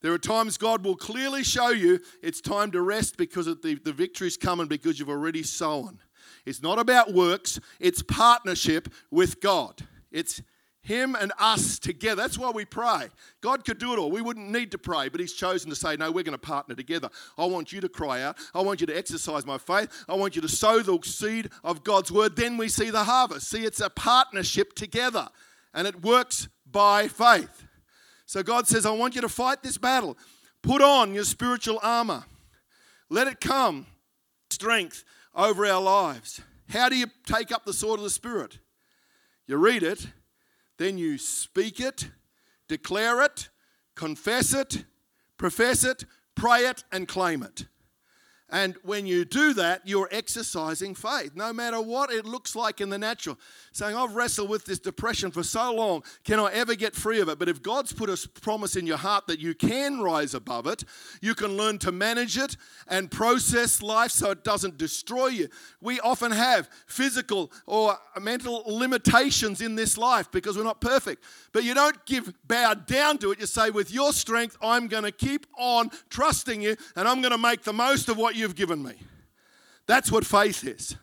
There 0.05 0.13
are 0.13 0.19
times 0.19 0.59
God 0.59 0.85
will 0.85 0.95
clearly 0.95 1.43
show 1.43 1.69
you 1.69 1.99
it's 2.21 2.39
time 2.39 2.69
to 2.73 2.81
rest 2.83 3.17
because 3.17 3.47
the, 3.47 3.79
the 3.83 3.91
victory's 3.91 4.37
coming 4.37 4.67
because 4.67 4.99
you've 4.99 5.09
already 5.09 5.41
sown. 5.41 5.97
It's 6.45 6.61
not 6.61 6.77
about 6.77 7.11
works, 7.11 7.59
it's 7.79 8.03
partnership 8.03 8.87
with 9.09 9.41
God. 9.41 9.81
It's 10.11 10.43
Him 10.83 11.15
and 11.19 11.33
us 11.39 11.79
together. 11.79 12.21
That's 12.21 12.37
why 12.37 12.51
we 12.51 12.65
pray. 12.65 13.09
God 13.41 13.65
could 13.65 13.79
do 13.79 13.93
it 13.93 13.97
all. 13.97 14.11
We 14.11 14.21
wouldn't 14.21 14.51
need 14.51 14.69
to 14.73 14.77
pray, 14.77 15.09
but 15.09 15.19
He's 15.19 15.33
chosen 15.33 15.71
to 15.71 15.75
say, 15.75 15.95
No, 15.95 16.11
we're 16.11 16.23
going 16.23 16.33
to 16.33 16.37
partner 16.37 16.75
together. 16.75 17.09
I 17.35 17.45
want 17.45 17.73
you 17.73 17.81
to 17.81 17.89
cry 17.89 18.21
out. 18.21 18.37
I 18.53 18.61
want 18.61 18.81
you 18.81 18.85
to 18.85 18.95
exercise 18.95 19.43
my 19.43 19.57
faith. 19.57 19.89
I 20.07 20.13
want 20.13 20.35
you 20.35 20.41
to 20.43 20.47
sow 20.47 20.81
the 20.81 20.99
seed 21.03 21.49
of 21.63 21.83
God's 21.83 22.11
word. 22.11 22.35
Then 22.35 22.57
we 22.57 22.67
see 22.67 22.91
the 22.91 23.05
harvest. 23.05 23.49
See, 23.49 23.65
it's 23.65 23.81
a 23.81 23.89
partnership 23.89 24.73
together, 24.73 25.29
and 25.73 25.87
it 25.87 26.03
works 26.03 26.47
by 26.71 27.07
faith. 27.07 27.64
So 28.25 28.43
God 28.43 28.67
says, 28.67 28.85
I 28.85 28.91
want 28.91 29.15
you 29.15 29.21
to 29.21 29.29
fight 29.29 29.61
this 29.63 29.77
battle. 29.77 30.17
Put 30.61 30.81
on 30.81 31.13
your 31.13 31.23
spiritual 31.23 31.79
armor. 31.83 32.25
Let 33.09 33.27
it 33.27 33.39
come 33.39 33.85
strength 34.49 35.03
over 35.33 35.65
our 35.65 35.81
lives. 35.81 36.41
How 36.69 36.89
do 36.89 36.95
you 36.95 37.07
take 37.25 37.51
up 37.51 37.65
the 37.65 37.73
sword 37.73 37.99
of 37.99 38.03
the 38.03 38.09
Spirit? 38.09 38.59
You 39.47 39.57
read 39.57 39.83
it 39.83 40.07
then 40.77 40.97
you 40.97 41.17
speak 41.17 41.79
it, 41.79 42.09
declare 42.67 43.21
it, 43.23 43.49
confess 43.95 44.53
it, 44.53 44.85
profess 45.37 45.83
it, 45.83 46.05
pray 46.35 46.65
it, 46.65 46.83
and 46.91 47.07
claim 47.07 47.43
it. 47.43 47.65
And 48.51 48.75
when 48.83 49.07
you 49.07 49.25
do 49.25 49.53
that, 49.55 49.81
you're 49.85 50.07
exercising 50.11 50.93
faith, 50.93 51.31
no 51.35 51.51
matter 51.51 51.81
what 51.81 52.11
it 52.11 52.25
looks 52.25 52.55
like 52.55 52.79
in 52.79 52.91
the 52.91 52.97
natural. 52.97 53.39
Saying, 53.71 53.95
I've 53.95 54.15
wrestled 54.15 54.49
with 54.49 54.65
this 54.65 54.77
depression 54.77 55.31
for 55.31 55.41
so 55.41 55.73
long, 55.73 56.03
can 56.23 56.39
I 56.39 56.51
ever 56.53 56.75
get 56.75 56.95
free 56.95 57.19
of 57.19 57.27
it? 57.27 57.39
But 57.39 57.49
if 57.49 57.63
God's 57.63 57.91
put 57.91 58.07
a 58.07 58.29
promise 58.41 58.75
in 58.75 58.85
your 58.85 58.97
heart 58.97 59.25
that 59.27 59.39
you 59.39 59.55
can 59.55 59.99
rise 59.99 60.35
above 60.35 60.67
it, 60.67 60.83
you 61.21 61.33
can 61.33 61.57
learn 61.57 61.79
to 61.79 61.91
manage 61.91 62.37
it 62.37 62.55
and 62.87 63.09
process 63.09 63.81
life 63.81 64.11
so 64.11 64.29
it 64.29 64.43
doesn't 64.43 64.77
destroy 64.77 65.27
you. 65.27 65.47
We 65.81 65.99
often 66.01 66.31
have 66.31 66.69
physical 66.85 67.51
or 67.65 67.97
mental 68.21 68.63
limitations 68.67 69.59
in 69.59 69.73
this 69.75 69.97
life 69.97 70.29
because 70.31 70.55
we're 70.55 70.63
not 70.63 70.81
perfect. 70.81 71.23
But 71.51 71.63
you 71.63 71.73
don't 71.73 72.05
give 72.05 72.31
bow 72.47 72.75
down 72.75 73.17
to 73.19 73.31
it. 73.31 73.39
You 73.39 73.47
say, 73.47 73.71
with 73.71 73.91
your 73.91 74.13
strength, 74.13 74.55
I'm 74.61 74.87
going 74.87 75.03
to 75.03 75.11
keep 75.11 75.47
on 75.57 75.89
trusting 76.09 76.61
you 76.61 76.75
and 76.95 77.07
I'm 77.07 77.21
going 77.21 77.31
to 77.31 77.39
make 77.39 77.63
the 77.63 77.73
most 77.73 78.07
of 78.07 78.17
what 78.17 78.34
you've 78.35 78.55
given 78.55 78.83
me. 78.83 78.93
That's 79.87 80.11
what 80.11 80.25
faith 80.25 80.65
is. 80.65 80.95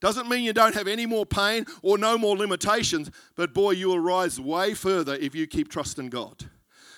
Doesn't 0.00 0.28
mean 0.28 0.44
you 0.44 0.52
don't 0.52 0.74
have 0.74 0.88
any 0.88 1.06
more 1.06 1.24
pain 1.24 1.64
or 1.82 1.96
no 1.96 2.18
more 2.18 2.36
limitations, 2.36 3.10
but 3.34 3.54
boy, 3.54 3.72
you 3.72 3.88
will 3.88 4.00
rise 4.00 4.38
way 4.38 4.74
further 4.74 5.14
if 5.14 5.34
you 5.34 5.46
keep 5.46 5.70
trusting 5.70 6.10
God. 6.10 6.44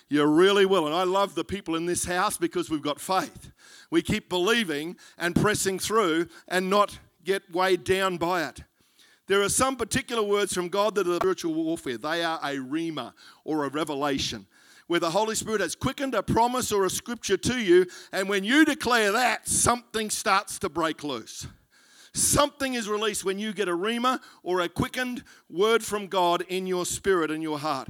You 0.09 0.25
really 0.25 0.66
will. 0.66 0.87
And 0.87 0.95
I 0.95 1.04
love 1.04 1.35
the 1.35 1.45
people 1.45 1.76
in 1.76 1.87
this 1.87 2.04
house 2.04 2.37
because 2.37 2.71
we've 2.71 2.83
got 2.83 3.00
faith. 3.00 3.52
We 3.90 4.02
keep 4.02 4.28
believing 4.28 4.97
and 5.16 5.37
pressing 5.37 5.78
through 5.78 6.28
and 6.49 6.68
not 6.68 6.99
get 7.25 7.42
weighed 7.52 7.85
down 7.85 8.16
by 8.16 8.45
it. 8.49 8.62
There 9.26 9.42
are 9.42 9.50
some 9.50 9.76
particular 9.76 10.23
words 10.23 10.54
from 10.54 10.68
God 10.68 10.95
that 10.95 11.07
are 11.07 11.16
spiritual 11.16 11.52
warfare. 11.52 11.99
They 11.99 12.25
are 12.25 12.40
a 12.42 12.57
rhema 12.57 13.12
or 13.45 13.64
a 13.64 13.68
revelation 13.68 14.47
where 14.88 15.00
the 15.00 15.11
Holy 15.11 15.35
Spirit 15.35 15.61
has 15.61 15.76
quickened 15.76 16.14
a 16.14 16.23
promise 16.23 16.73
or 16.73 16.85
a 16.85 16.90
scripture 16.90 17.37
to 17.37 17.59
you, 17.59 17.87
and 18.12 18.28
when 18.28 18.42
you 18.42 18.64
declare 18.64 19.12
that, 19.12 19.47
something 19.47 20.11
starts 20.11 20.59
to 20.59 20.68
break 20.68 21.04
loose. 21.04 21.47
Something 22.14 22.75
is 22.75 22.88
released 22.88 23.25
when 23.25 23.38
you 23.38 23.52
get 23.52 23.68
a 23.68 23.76
rhema 23.76 24.21
or 24.42 24.61
a 24.61 24.68
quickened 24.68 25.23
word 25.49 25.85
from 25.85 26.09
God 26.09 26.42
in 26.49 26.66
your 26.66 26.85
spirit 26.85 27.30
and 27.30 27.42
your 27.42 27.59
heart. 27.59 27.88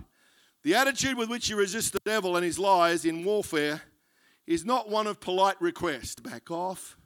The 0.64 0.74
attitude 0.74 1.16
with 1.16 1.30
which 1.30 1.48
you 1.48 1.56
resist 1.56 1.92
the 1.92 2.00
devil 2.04 2.36
and 2.36 2.44
his 2.44 2.58
lies 2.58 3.04
in 3.04 3.24
warfare 3.24 3.82
is 4.46 4.64
not 4.64 4.90
one 4.90 5.06
of 5.06 5.20
polite 5.20 5.60
request. 5.60 6.22
Back 6.22 6.50
off. 6.50 6.96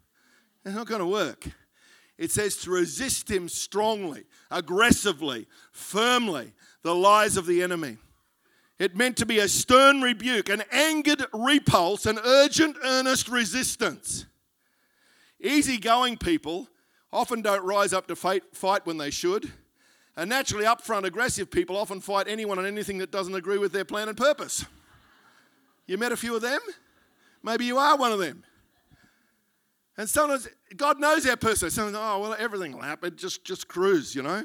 It's 0.65 0.75
not 0.75 0.87
going 0.87 1.01
to 1.01 1.07
work. 1.07 1.45
It 2.17 2.31
says 2.31 2.57
to 2.57 2.71
resist 2.71 3.29
him 3.29 3.47
strongly, 3.47 4.23
aggressively, 4.49 5.47
firmly, 5.71 6.53
the 6.81 6.95
lies 6.95 7.37
of 7.37 7.45
the 7.45 7.61
enemy. 7.61 7.97
It 8.83 8.97
meant 8.97 9.15
to 9.17 9.25
be 9.25 9.39
a 9.39 9.47
stern 9.47 10.01
rebuke, 10.01 10.49
an 10.49 10.61
angered 10.69 11.25
repulse, 11.31 12.05
an 12.05 12.19
urgent, 12.19 12.75
earnest 12.83 13.29
resistance. 13.29 14.25
Easygoing 15.41 16.19
people 16.19 16.67
often 17.09 17.41
don't 17.41 17.63
rise 17.63 17.93
up 17.93 18.07
to 18.07 18.15
fight, 18.17 18.43
when 18.83 18.97
they 18.97 19.09
should. 19.09 19.49
And 20.17 20.29
naturally, 20.29 20.65
upfront, 20.65 21.05
aggressive 21.05 21.49
people 21.49 21.77
often 21.77 22.01
fight 22.01 22.27
anyone 22.27 22.57
and 22.57 22.67
anything 22.67 22.97
that 22.97 23.09
doesn't 23.09 23.33
agree 23.33 23.57
with 23.57 23.71
their 23.71 23.85
plan 23.85 24.09
and 24.09 24.17
purpose. 24.17 24.65
You 25.87 25.97
met 25.97 26.11
a 26.11 26.17
few 26.17 26.35
of 26.35 26.41
them? 26.41 26.59
Maybe 27.41 27.63
you 27.63 27.77
are 27.77 27.95
one 27.95 28.11
of 28.11 28.19
them. 28.19 28.43
And 29.95 30.09
sometimes 30.09 30.49
God 30.75 30.99
knows 30.99 31.25
our 31.25 31.37
person. 31.37 31.71
Sometimes, 31.71 31.95
oh, 31.97 32.19
well, 32.19 32.35
everything 32.37 32.73
will 32.73 32.81
happen. 32.81 33.15
Just, 33.15 33.45
just 33.45 33.69
cruise, 33.69 34.13
you 34.13 34.23
know. 34.23 34.43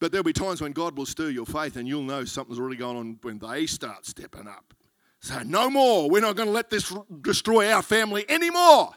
But 0.00 0.12
there'll 0.12 0.24
be 0.24 0.32
times 0.32 0.60
when 0.60 0.72
God 0.72 0.96
will 0.96 1.06
stir 1.06 1.30
your 1.30 1.46
faith 1.46 1.76
and 1.76 1.86
you'll 1.86 2.02
know 2.02 2.24
something's 2.24 2.58
really 2.58 2.76
going 2.76 2.96
on 2.96 3.18
when 3.22 3.38
they 3.38 3.66
start 3.66 4.06
stepping 4.06 4.48
up. 4.48 4.74
So, 5.20 5.42
no 5.42 5.70
more. 5.70 6.10
We're 6.10 6.20
not 6.20 6.36
going 6.36 6.48
to 6.48 6.52
let 6.52 6.68
this 6.68 6.92
destroy 7.22 7.70
our 7.72 7.82
family 7.82 8.26
anymore. 8.28 8.90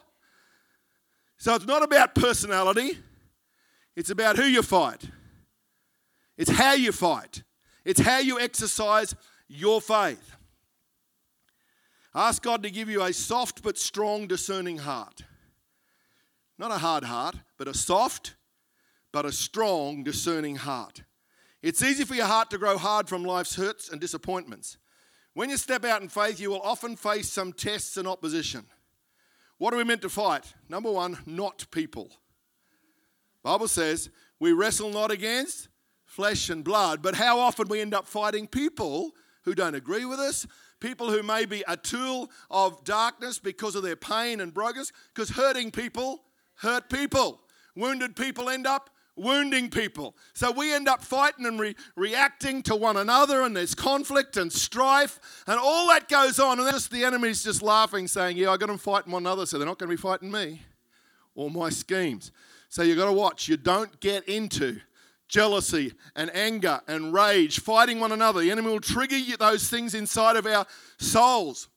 So, 1.38 1.54
it's 1.54 1.66
not 1.66 1.82
about 1.82 2.14
personality, 2.14 2.98
it's 3.96 4.10
about 4.10 4.36
who 4.36 4.44
you 4.44 4.62
fight. 4.62 5.04
It's 6.36 6.50
how 6.50 6.74
you 6.74 6.92
fight, 6.92 7.42
it's 7.84 8.00
how 8.00 8.18
you 8.18 8.38
exercise 8.38 9.14
your 9.48 9.80
faith. 9.80 10.36
Ask 12.14 12.42
God 12.42 12.62
to 12.62 12.70
give 12.70 12.88
you 12.88 13.02
a 13.02 13.12
soft 13.12 13.62
but 13.62 13.78
strong, 13.78 14.26
discerning 14.26 14.78
heart. 14.78 15.22
Not 16.58 16.72
a 16.72 16.78
hard 16.78 17.04
heart, 17.04 17.36
but 17.56 17.68
a 17.68 17.74
soft, 17.74 18.34
but 19.12 19.24
a 19.24 19.32
strong, 19.32 20.02
discerning 20.02 20.56
heart. 20.56 21.02
It's 21.62 21.82
easy 21.82 22.04
for 22.04 22.14
your 22.14 22.26
heart 22.26 22.50
to 22.50 22.58
grow 22.58 22.78
hard 22.78 23.08
from 23.08 23.24
life's 23.24 23.56
hurts 23.56 23.88
and 23.88 24.00
disappointments. 24.00 24.78
When 25.34 25.50
you 25.50 25.56
step 25.56 25.84
out 25.84 26.02
in 26.02 26.08
faith, 26.08 26.40
you 26.40 26.50
will 26.50 26.60
often 26.60 26.96
face 26.96 27.30
some 27.30 27.52
tests 27.52 27.96
and 27.96 28.06
opposition. 28.06 28.66
What 29.58 29.74
are 29.74 29.76
we 29.76 29.84
meant 29.84 30.02
to 30.02 30.08
fight? 30.08 30.54
Number 30.68 30.90
one, 30.90 31.18
not 31.26 31.66
people. 31.70 32.10
Bible 33.42 33.68
says 33.68 34.10
we 34.38 34.52
wrestle 34.52 34.90
not 34.90 35.10
against 35.10 35.68
flesh 36.04 36.48
and 36.48 36.64
blood, 36.64 37.02
but 37.02 37.14
how 37.14 37.38
often 37.38 37.68
we 37.68 37.80
end 37.80 37.94
up 37.94 38.06
fighting 38.06 38.46
people 38.46 39.12
who 39.44 39.54
don't 39.54 39.74
agree 39.74 40.04
with 40.04 40.18
us, 40.18 40.46
people 40.80 41.10
who 41.10 41.22
may 41.22 41.44
be 41.44 41.64
a 41.66 41.76
tool 41.76 42.30
of 42.50 42.84
darkness 42.84 43.38
because 43.38 43.74
of 43.74 43.82
their 43.82 43.96
pain 43.96 44.40
and 44.40 44.54
brokenness, 44.54 44.92
because 45.14 45.30
hurting 45.30 45.70
people 45.70 46.22
hurt 46.56 46.88
people. 46.88 47.40
Wounded 47.74 48.16
people 48.16 48.48
end 48.48 48.66
up 48.66 48.90
wounding 49.18 49.70
people. 49.70 50.16
So 50.34 50.50
we 50.50 50.72
end 50.72 50.88
up 50.88 51.02
fighting 51.02 51.46
and 51.46 51.58
re- 51.58 51.76
reacting 51.96 52.62
to 52.64 52.76
one 52.76 52.96
another, 52.96 53.42
and 53.42 53.56
there's 53.56 53.74
conflict 53.74 54.36
and 54.36 54.52
strife, 54.52 55.20
and 55.46 55.58
all 55.58 55.88
that 55.88 56.08
goes 56.08 56.38
on. 56.38 56.58
And 56.58 56.68
then 56.68 56.80
the 56.90 57.04
enemy's 57.04 57.42
just 57.42 57.62
laughing, 57.62 58.08
saying, 58.08 58.36
Yeah, 58.36 58.50
I 58.50 58.56
got 58.56 58.68
them 58.68 58.78
fighting 58.78 59.12
one 59.12 59.22
another, 59.22 59.46
so 59.46 59.58
they're 59.58 59.66
not 59.66 59.78
going 59.78 59.90
to 59.90 59.96
be 59.96 60.00
fighting 60.00 60.30
me 60.30 60.62
or 61.34 61.50
my 61.50 61.70
schemes. 61.70 62.32
So 62.68 62.82
you've 62.82 62.98
got 62.98 63.06
to 63.06 63.12
watch. 63.12 63.48
You 63.48 63.56
don't 63.56 63.98
get 64.00 64.28
into 64.28 64.80
jealousy 65.28 65.92
and 66.16 66.34
anger 66.34 66.80
and 66.88 67.12
rage, 67.12 67.60
fighting 67.60 68.00
one 68.00 68.12
another. 68.12 68.40
The 68.40 68.50
enemy 68.50 68.70
will 68.70 68.80
trigger 68.80 69.16
those 69.38 69.68
things 69.68 69.94
inside 69.94 70.36
of 70.36 70.46
our 70.46 70.66
souls. 70.98 71.68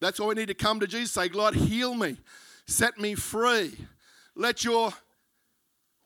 That's 0.00 0.20
why 0.20 0.26
we 0.26 0.34
need 0.34 0.48
to 0.48 0.54
come 0.54 0.80
to 0.80 0.86
Jesus, 0.86 1.12
say, 1.12 1.28
God, 1.28 1.54
heal 1.54 1.94
me, 1.94 2.18
set 2.66 2.98
me 2.98 3.14
free. 3.14 3.74
Let 4.34 4.64
your 4.64 4.92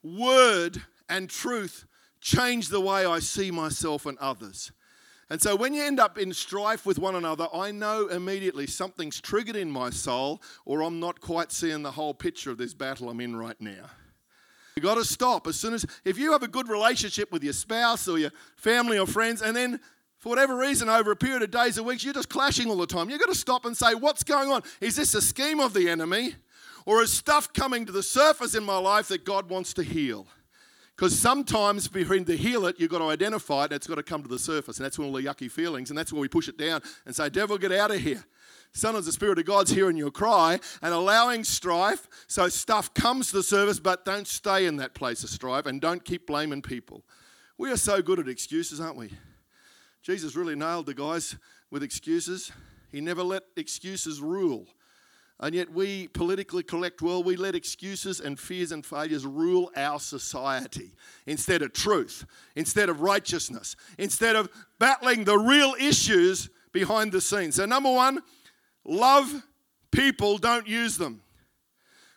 word 0.03 0.83
and 1.09 1.29
truth 1.29 1.87
change 2.21 2.69
the 2.69 2.81
way 2.81 3.05
I 3.05 3.19
see 3.19 3.51
myself 3.51 4.07
and 4.07 4.17
others. 4.19 4.73
And 5.31 5.41
so 5.41 5.57
when 5.57 5.73
you 5.73 5.83
end 5.83 5.99
up 5.99 6.19
in 6.19 6.33
strife 6.33 6.85
with 6.85 6.99
one 6.99 7.15
another, 7.15 7.49
I 7.55 7.71
know 7.71 8.09
immediately 8.09 8.67
something's 8.67 9.21
triggered 9.21 9.57
in 9.57 9.71
my 9.71 9.89
soul, 9.89 10.43
or 10.67 10.83
I'm 10.83 11.01
not 11.01 11.21
quite 11.21 11.51
seeing 11.51 11.83
the 11.83 11.93
whole 11.93 12.13
picture 12.13 12.51
of 12.51 12.59
this 12.59 12.75
battle 12.75 13.09
I'm 13.09 13.21
in 13.21 13.35
right 13.35 13.59
now. 13.59 13.87
You've 14.77 14.85
got 14.85 14.97
to 14.97 15.05
stop 15.05 15.47
as 15.47 15.57
soon 15.57 15.75
as, 15.75 15.87
if 16.05 16.19
you 16.19 16.33
have 16.33 16.43
a 16.43 16.49
good 16.49 16.69
relationship 16.69 17.33
with 17.33 17.43
your 17.43 17.53
spouse 17.55 18.09
or 18.09 18.19
your 18.19 18.31
family 18.57 18.99
or 18.99 19.07
friends, 19.07 19.43
and 19.43 19.57
then 19.57 19.81
for 20.19 20.29
whatever 20.29 20.57
reason, 20.57 20.89
over 20.89 21.11
a 21.11 21.17
period 21.17 21.43
of 21.43 21.51
days 21.51 21.79
or 21.79 21.83
weeks, 21.83 22.05
you're 22.05 22.15
just 22.15 22.29
clashing 22.29 22.69
all 22.69 22.77
the 22.77 22.87
time. 22.87 23.11
You've 23.11 23.19
got 23.19 23.29
to 23.29 23.35
stop 23.35 23.65
and 23.65 23.77
say, 23.77 23.95
What's 23.95 24.23
going 24.23 24.51
on? 24.51 24.63
Is 24.81 24.97
this 24.97 25.15
a 25.15 25.21
scheme 25.21 25.61
of 25.61 25.75
the 25.75 25.89
enemy? 25.89 26.37
Or 26.85 27.03
is 27.03 27.13
stuff 27.13 27.53
coming 27.53 27.87
to 27.87 27.93
the 27.93 28.03
surface 28.03 28.55
in 28.55 28.65
my 28.65 28.79
life 28.79 29.09
that 29.09 29.25
God 29.25 29.49
wants 29.49 29.73
to 29.75 29.83
heal? 29.83 30.27
Because 30.97 31.19
sometimes 31.19 31.89
between 31.89 32.25
to 32.27 32.37
heal 32.37 32.67
it, 32.67 32.79
you've 32.79 32.91
got 32.91 32.99
to 32.99 33.09
identify 33.09 33.63
it 33.63 33.65
and 33.65 33.73
it's 33.73 33.87
got 33.87 33.95
to 33.97 34.03
come 34.03 34.23
to 34.23 34.29
the 34.29 34.39
surface. 34.39 34.77
And 34.77 34.85
that's 34.85 34.99
when 34.99 35.09
all 35.09 35.15
the 35.15 35.23
yucky 35.23 35.51
feelings, 35.51 35.91
and 35.91 35.99
that's 35.99 36.13
where 36.13 36.21
we 36.21 36.29
push 36.29 36.49
it 36.49 36.59
down 36.59 36.83
and 37.07 37.17
say, 37.17 37.29
Devil, 37.29 37.59
get 37.59 37.73
out 37.73 37.91
of 37.91 38.01
here. 38.01 38.25
Sometimes 38.75 39.07
the 39.07 39.13
Spirit 39.13 39.39
of 39.39 39.45
God's 39.45 39.71
hearing 39.71 39.97
your 39.97 40.11
cry 40.11 40.59
and 40.81 40.95
allowing 40.95 41.45
strife 41.45 42.09
so 42.27 42.49
stuff 42.49 42.93
comes 42.95 43.29
to 43.29 43.37
the 43.37 43.43
surface, 43.43 43.79
but 43.79 44.05
don't 44.05 44.27
stay 44.27 44.67
in 44.67 44.77
that 44.77 44.95
place 44.95 45.25
of 45.25 45.31
strife 45.31 45.67
and 45.67 45.81
don't 45.81 46.05
keep 46.05 46.27
blaming 46.27 46.63
people. 46.63 47.05
We 47.59 47.71
are 47.71 47.77
so 47.77 48.01
good 48.01 48.19
at 48.19 48.29
excuses, 48.29 48.81
aren't 48.81 48.97
we? 48.97 49.11
Jesus 50.03 50.35
really 50.35 50.57
nailed 50.57 50.87
the 50.87 50.95
guys 50.95 51.37
with 51.71 51.83
excuses. 51.83 52.51
He 52.91 53.01
never 53.01 53.23
let 53.23 53.43
excuses 53.57 54.21
rule. 54.21 54.67
And 55.43 55.57
yet, 55.57 55.73
we 55.73 56.07
politically 56.07 56.63
correct 56.63 57.03
well, 57.03 57.25
we 57.25 57.35
let 57.35 57.57
excuses 57.57 58.21
and 58.21 58.39
fears 58.39 58.71
and 58.71 58.87
failures 58.87 59.27
rule 59.27 59.73
our 59.77 59.99
society 59.99 60.93
instead 61.27 61.63
of 61.63 61.73
truth, 61.73 62.25
instead 62.55 62.89
of 62.89 63.01
righteousness, 63.01 63.75
instead 63.99 64.37
of 64.37 64.49
battling 64.79 65.25
the 65.25 65.37
real 65.37 65.75
issues 65.81 66.49
behind 66.71 67.11
the 67.11 67.21
scenes. 67.21 67.57
So, 67.57 67.67
number 67.67 67.91
one, 67.91 68.23
love 68.85 69.43
people, 69.91 70.39
don't 70.39 70.69
use 70.69 70.97
them. 70.97 71.23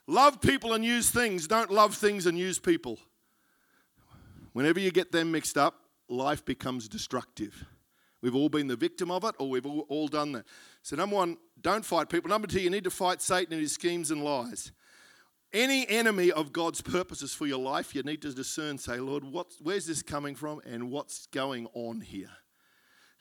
Love 0.06 0.40
people 0.40 0.74
and 0.74 0.86
use 0.86 1.10
things, 1.10 1.48
don't 1.48 1.72
love 1.72 1.96
things 1.96 2.28
and 2.28 2.38
use 2.38 2.60
people. 2.60 3.00
Whenever 4.54 4.80
you 4.80 4.92
get 4.92 5.12
them 5.12 5.32
mixed 5.32 5.58
up, 5.58 5.80
life 6.08 6.46
becomes 6.46 6.88
destructive. 6.88 7.66
We've 8.22 8.36
all 8.36 8.50
been 8.50 8.68
the 8.68 8.76
victim 8.76 9.10
of 9.10 9.24
it, 9.24 9.34
or 9.40 9.50
we've 9.50 9.66
all 9.66 10.08
done 10.08 10.32
that. 10.34 10.46
So, 10.86 10.96
number 10.96 11.16
one, 11.16 11.38
don't 11.60 11.84
fight 11.84 12.10
people. 12.10 12.30
Number 12.30 12.46
two, 12.46 12.62
you 12.62 12.70
need 12.70 12.84
to 12.84 12.92
fight 12.92 13.20
Satan 13.20 13.54
and 13.54 13.62
his 13.62 13.74
schemes 13.74 14.12
and 14.12 14.24
lies. 14.24 14.72
Any 15.52 15.90
enemy 15.90 16.32
of 16.32 16.54
God's 16.54 16.80
purposes 16.82 17.34
for 17.34 17.48
your 17.48 17.58
life, 17.58 17.96
you 17.96 18.04
need 18.04 18.22
to 18.22 18.32
discern, 18.32 18.78
say, 18.78 19.00
Lord, 19.00 19.24
where's 19.64 19.88
this 19.88 20.04
coming 20.04 20.36
from 20.36 20.62
and 20.64 20.92
what's 20.92 21.26
going 21.26 21.66
on 21.74 22.02
here? 22.02 22.30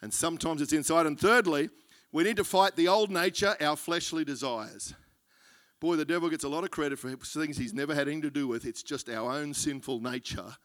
And 0.02 0.12
sometimes 0.12 0.60
it's 0.60 0.74
inside. 0.74 1.06
And 1.06 1.18
thirdly, 1.18 1.70
we 2.12 2.22
need 2.22 2.36
to 2.36 2.44
fight 2.44 2.76
the 2.76 2.88
old 2.88 3.10
nature, 3.10 3.56
our 3.58 3.76
fleshly 3.76 4.26
desires. 4.26 4.92
Boy, 5.80 5.96
the 5.96 6.04
devil 6.04 6.28
gets 6.28 6.44
a 6.44 6.50
lot 6.50 6.64
of 6.64 6.70
credit 6.70 6.98
for 6.98 7.16
things 7.16 7.56
he's 7.56 7.72
never 7.72 7.94
had 7.94 8.08
anything 8.08 8.20
to 8.22 8.30
do 8.30 8.46
with. 8.46 8.66
It's 8.66 8.82
just 8.82 9.08
our 9.08 9.32
own 9.32 9.54
sinful 9.54 10.00
nature 10.00 10.58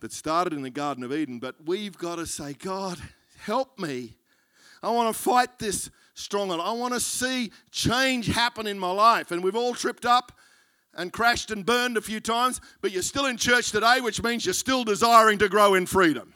that 0.00 0.12
started 0.12 0.52
in 0.52 0.60
the 0.60 0.68
Garden 0.68 1.04
of 1.04 1.12
Eden. 1.14 1.38
But 1.38 1.54
we've 1.64 1.96
got 1.96 2.16
to 2.16 2.26
say, 2.26 2.52
God, 2.52 2.98
help 3.38 3.78
me. 3.78 4.18
I 4.82 4.90
want 4.90 5.16
to 5.16 5.18
fight 5.18 5.58
this 5.58 5.90
strong. 6.18 6.50
I 6.50 6.72
want 6.72 6.94
to 6.94 7.00
see 7.00 7.52
change 7.70 8.26
happen 8.26 8.66
in 8.66 8.78
my 8.78 8.90
life. 8.90 9.30
And 9.30 9.42
we've 9.42 9.56
all 9.56 9.74
tripped 9.74 10.04
up 10.04 10.32
and 10.94 11.12
crashed 11.12 11.50
and 11.50 11.64
burned 11.64 11.96
a 11.96 12.00
few 12.00 12.20
times, 12.20 12.60
but 12.80 12.90
you're 12.90 13.02
still 13.02 13.26
in 13.26 13.36
church 13.36 13.70
today, 13.70 14.00
which 14.00 14.22
means 14.22 14.44
you're 14.44 14.52
still 14.52 14.84
desiring 14.84 15.38
to 15.38 15.48
grow 15.48 15.74
in 15.74 15.86
freedom. 15.86 16.34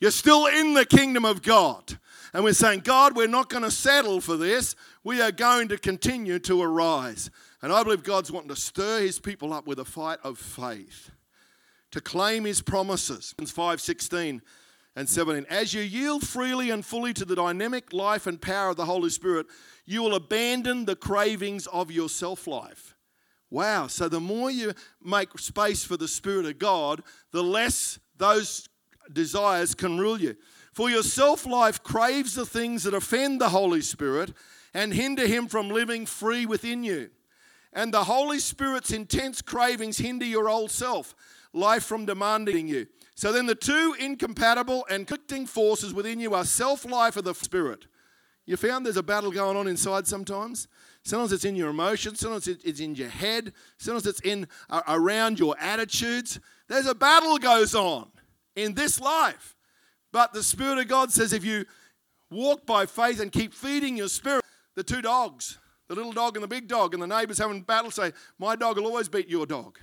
You're 0.00 0.10
still 0.10 0.46
in 0.46 0.74
the 0.74 0.84
kingdom 0.84 1.24
of 1.24 1.42
God. 1.42 1.98
And 2.32 2.42
we're 2.42 2.52
saying, 2.52 2.80
God, 2.80 3.14
we're 3.14 3.28
not 3.28 3.48
going 3.48 3.62
to 3.62 3.70
settle 3.70 4.20
for 4.20 4.36
this. 4.36 4.74
We 5.04 5.22
are 5.22 5.30
going 5.30 5.68
to 5.68 5.78
continue 5.78 6.40
to 6.40 6.60
arise. 6.60 7.30
And 7.62 7.72
I 7.72 7.84
believe 7.84 8.02
God's 8.02 8.32
wanting 8.32 8.48
to 8.48 8.56
stir 8.56 9.00
his 9.00 9.20
people 9.20 9.52
up 9.52 9.66
with 9.66 9.78
a 9.78 9.84
fight 9.84 10.18
of 10.24 10.38
faith, 10.38 11.10
to 11.92 12.00
claim 12.00 12.44
his 12.44 12.60
promises. 12.60 13.34
5 13.38 13.80
16 13.80 14.42
and 14.96 15.08
17. 15.08 15.46
As 15.50 15.74
you 15.74 15.82
yield 15.82 16.26
freely 16.26 16.70
and 16.70 16.84
fully 16.84 17.12
to 17.14 17.24
the 17.24 17.36
dynamic 17.36 17.92
life 17.92 18.26
and 18.26 18.40
power 18.40 18.70
of 18.70 18.76
the 18.76 18.84
Holy 18.84 19.10
Spirit, 19.10 19.46
you 19.84 20.02
will 20.02 20.14
abandon 20.14 20.84
the 20.84 20.96
cravings 20.96 21.66
of 21.68 21.90
your 21.90 22.08
self 22.08 22.46
life. 22.46 22.94
Wow. 23.50 23.86
So 23.86 24.08
the 24.08 24.20
more 24.20 24.50
you 24.50 24.72
make 25.02 25.38
space 25.38 25.84
for 25.84 25.96
the 25.96 26.08
Spirit 26.08 26.46
of 26.46 26.58
God, 26.58 27.02
the 27.30 27.42
less 27.42 27.98
those 28.16 28.68
desires 29.12 29.74
can 29.74 29.98
rule 29.98 30.20
you. 30.20 30.36
For 30.72 30.90
your 30.90 31.02
self 31.02 31.46
life 31.46 31.82
craves 31.82 32.34
the 32.34 32.46
things 32.46 32.84
that 32.84 32.94
offend 32.94 33.40
the 33.40 33.50
Holy 33.50 33.80
Spirit 33.80 34.32
and 34.72 34.92
hinder 34.92 35.26
him 35.26 35.46
from 35.46 35.70
living 35.70 36.06
free 36.06 36.46
within 36.46 36.82
you. 36.82 37.10
And 37.72 37.92
the 37.92 38.04
Holy 38.04 38.38
Spirit's 38.38 38.92
intense 38.92 39.42
cravings 39.42 39.98
hinder 39.98 40.24
your 40.24 40.48
old 40.48 40.70
self, 40.70 41.14
life 41.52 41.84
from 41.84 42.06
demanding 42.06 42.68
you. 42.68 42.86
So 43.14 43.30
then 43.30 43.46
the 43.46 43.54
two 43.54 43.94
incompatible 43.98 44.84
and 44.90 45.06
conflicting 45.06 45.46
forces 45.46 45.94
within 45.94 46.20
you 46.20 46.34
are 46.34 46.44
self 46.44 46.84
life 46.84 47.16
of 47.16 47.24
the 47.24 47.34
Spirit. 47.34 47.86
You 48.46 48.56
found 48.56 48.84
there's 48.84 48.96
a 48.96 49.02
battle 49.02 49.30
going 49.30 49.56
on 49.56 49.66
inside 49.66 50.06
sometimes? 50.06 50.68
Sometimes 51.02 51.32
it's 51.32 51.44
in 51.44 51.56
your 51.56 51.70
emotions, 51.70 52.20
sometimes 52.20 52.48
it's 52.48 52.80
in 52.80 52.94
your 52.94 53.08
head, 53.08 53.52
sometimes 53.78 54.06
it's 54.06 54.20
in 54.20 54.48
uh, 54.68 54.82
around 54.88 55.38
your 55.38 55.54
attitudes. 55.58 56.40
There's 56.68 56.86
a 56.86 56.94
battle 56.94 57.38
goes 57.38 57.74
on 57.74 58.10
in 58.56 58.74
this 58.74 59.00
life. 59.00 59.54
But 60.12 60.32
the 60.32 60.42
Spirit 60.42 60.78
of 60.78 60.88
God 60.88 61.12
says 61.12 61.32
if 61.32 61.44
you 61.44 61.64
walk 62.30 62.66
by 62.66 62.86
faith 62.86 63.20
and 63.20 63.32
keep 63.32 63.54
feeding 63.54 63.96
your 63.96 64.08
spirit, 64.08 64.44
the 64.74 64.82
two 64.82 65.02
dogs, 65.02 65.58
the 65.88 65.94
little 65.94 66.12
dog 66.12 66.36
and 66.36 66.42
the 66.42 66.48
big 66.48 66.68
dog, 66.68 66.94
and 66.94 67.02
the 67.02 67.06
neighbors 67.06 67.38
having 67.38 67.62
battle 67.62 67.90
say, 67.90 68.12
My 68.38 68.56
dog 68.56 68.76
will 68.76 68.86
always 68.86 69.08
beat 69.08 69.28
your 69.28 69.46
dog. 69.46 69.78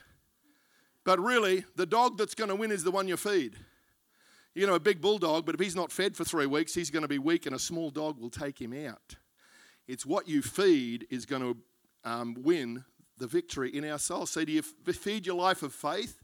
But 1.03 1.19
really, 1.19 1.65
the 1.75 1.85
dog 1.85 2.17
that's 2.17 2.35
going 2.35 2.49
to 2.49 2.55
win 2.55 2.71
is 2.71 2.83
the 2.83 2.91
one 2.91 3.07
you 3.07 3.17
feed. 3.17 3.55
You 4.53 4.67
know, 4.67 4.75
a 4.75 4.79
big 4.79 5.01
bulldog, 5.01 5.45
but 5.45 5.55
if 5.55 5.61
he's 5.61 5.75
not 5.75 5.91
fed 5.91 6.15
for 6.15 6.25
three 6.25 6.45
weeks, 6.45 6.73
he's 6.73 6.89
going 6.89 7.03
to 7.03 7.07
be 7.07 7.19
weak 7.19 7.45
and 7.45 7.55
a 7.55 7.59
small 7.59 7.89
dog 7.89 8.19
will 8.19 8.29
take 8.29 8.59
him 8.59 8.73
out. 8.73 9.15
It's 9.87 10.05
what 10.05 10.27
you 10.27 10.41
feed 10.41 11.07
is 11.09 11.25
going 11.25 11.41
to 11.41 11.57
um, 12.03 12.35
win 12.39 12.83
the 13.17 13.27
victory 13.27 13.75
in 13.75 13.85
our 13.89 13.99
souls. 13.99 14.31
So, 14.31 14.43
do 14.43 14.51
you 14.51 14.61
feed 14.61 15.25
your 15.25 15.35
life 15.35 15.63
of 15.63 15.73
faith? 15.73 16.21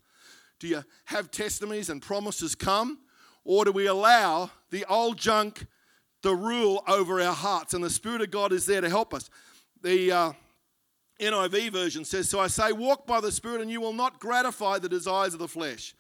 Do 0.60 0.68
you 0.68 0.84
have 1.06 1.32
testimonies 1.32 1.90
and 1.90 2.02
promises 2.02 2.56
come? 2.56 3.00
Or 3.46 3.64
do 3.64 3.72
we 3.72 3.88
allow 3.88 4.52
the 4.72 4.84
old 4.90 5.18
junk 5.18 5.68
to 6.24 6.36
rule 6.36 6.84
over 6.88 7.22
our 7.22 7.34
hearts? 7.34 7.74
And 7.74 7.84
the 7.84 7.90
Spirit 7.90 8.22
of 8.22 8.32
God 8.32 8.52
is 8.52 8.66
there 8.66 8.82
to 8.82 8.90
help 8.90 9.14
us. 9.14 9.30
The 9.82 10.12
uh, 10.12 10.32
NIV 11.20 11.72
version 11.72 12.06
says, 12.06 12.30
So 12.30 12.40
I 12.40 12.48
say, 12.48 12.72
walk 12.72 13.08
by 13.08 13.20
the 13.20 13.32
Spirit, 13.32 13.62
and 13.62 13.72
you 13.72 13.82
will 13.82 13.94
not 13.94 14.20
gratify 14.20 14.80
the 14.80 14.90
desires 14.90 15.34
of 15.34 15.40
the 15.40 15.48
flesh. 15.48 15.96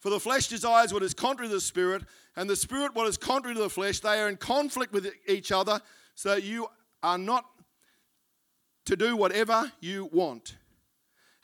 For 0.00 0.10
the 0.10 0.20
flesh 0.20 0.48
desires 0.48 0.92
what 0.92 1.02
is 1.02 1.14
contrary 1.14 1.48
to 1.48 1.54
the 1.54 1.60
Spirit, 1.60 2.02
and 2.36 2.50
the 2.50 2.56
Spirit 2.56 2.94
what 2.94 3.06
is 3.06 3.16
contrary 3.16 3.54
to 3.54 3.62
the 3.62 3.70
flesh. 3.70 4.00
They 4.00 4.20
are 4.20 4.28
in 4.28 4.36
conflict 4.36 4.92
with 4.92 5.10
each 5.28 5.52
other, 5.52 5.80
so 6.14 6.36
you 6.36 6.68
are 7.02 7.18
not 7.18 7.44
to 8.86 8.96
do 8.96 9.16
whatever 9.16 9.70
you 9.80 10.08
want. 10.12 10.56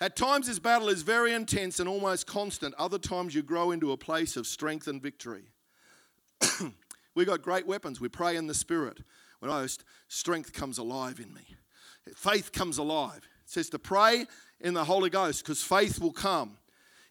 At 0.01 0.17
times, 0.17 0.49
this 0.49 0.59
battle 0.59 0.89
is 0.89 1.03
very 1.03 1.33
intense 1.33 1.79
and 1.79 1.89
almost 1.89 2.27
constant. 2.27 2.75
Other 2.77 2.99
times, 2.99 3.37
you 3.37 3.43
grow 3.43 3.71
into 3.71 3.93
a 3.93 3.97
place 3.97 4.37
of 4.37 4.49
strength 4.49 4.89
and 4.89 5.01
victory. 5.01 5.45
We've 7.15 7.27
got 7.27 7.43
great 7.43 7.67
weapons. 7.69 8.01
We 8.01 8.09
pray 8.09 8.37
in 8.37 8.49
the 8.49 8.55
Spirit. 8.55 8.99
When 9.39 9.51
I 9.51 9.67
strength 10.09 10.53
comes 10.53 10.79
alive 10.79 11.21
in 11.21 11.33
me, 11.33 11.57
faith 12.15 12.53
comes 12.53 12.79
alive. 12.79 13.29
It 13.45 13.51
says 13.51 13.71
to 13.71 13.79
pray 13.79 14.27
in 14.61 14.75
the 14.75 14.85
Holy 14.85 15.11
Ghost 15.11 15.45
because 15.45 15.63
faith 15.63 16.01
will 16.01 16.13
come. 16.13 16.57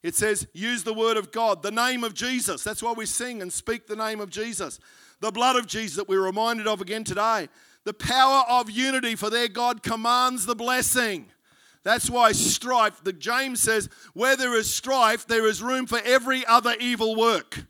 It 0.03 0.15
says, 0.15 0.47
use 0.53 0.83
the 0.83 0.93
word 0.93 1.17
of 1.17 1.31
God, 1.31 1.61
the 1.61 1.71
name 1.71 2.03
of 2.03 2.13
Jesus. 2.13 2.63
That's 2.63 2.81
why 2.81 2.93
we 2.93 3.05
sing 3.05 3.41
and 3.41 3.53
speak 3.53 3.85
the 3.85 3.95
name 3.95 4.19
of 4.19 4.31
Jesus. 4.31 4.79
The 5.19 5.31
blood 5.31 5.55
of 5.55 5.67
Jesus 5.67 5.97
that 5.97 6.09
we're 6.09 6.25
reminded 6.25 6.65
of 6.65 6.81
again 6.81 7.03
today. 7.03 7.49
The 7.83 7.93
power 7.93 8.43
of 8.49 8.69
unity, 8.69 9.15
for 9.15 9.29
their 9.29 9.47
God 9.47 9.83
commands 9.83 10.45
the 10.45 10.55
blessing. 10.55 11.27
That's 11.83 12.09
why 12.09 12.31
strife, 12.31 13.03
the 13.03 13.13
James 13.13 13.61
says, 13.61 13.89
where 14.13 14.35
there 14.35 14.55
is 14.55 14.73
strife, 14.73 15.27
there 15.27 15.47
is 15.47 15.61
room 15.61 15.87
for 15.87 15.99
every 16.03 16.45
other 16.45 16.75
evil 16.79 17.15
work. 17.15 17.65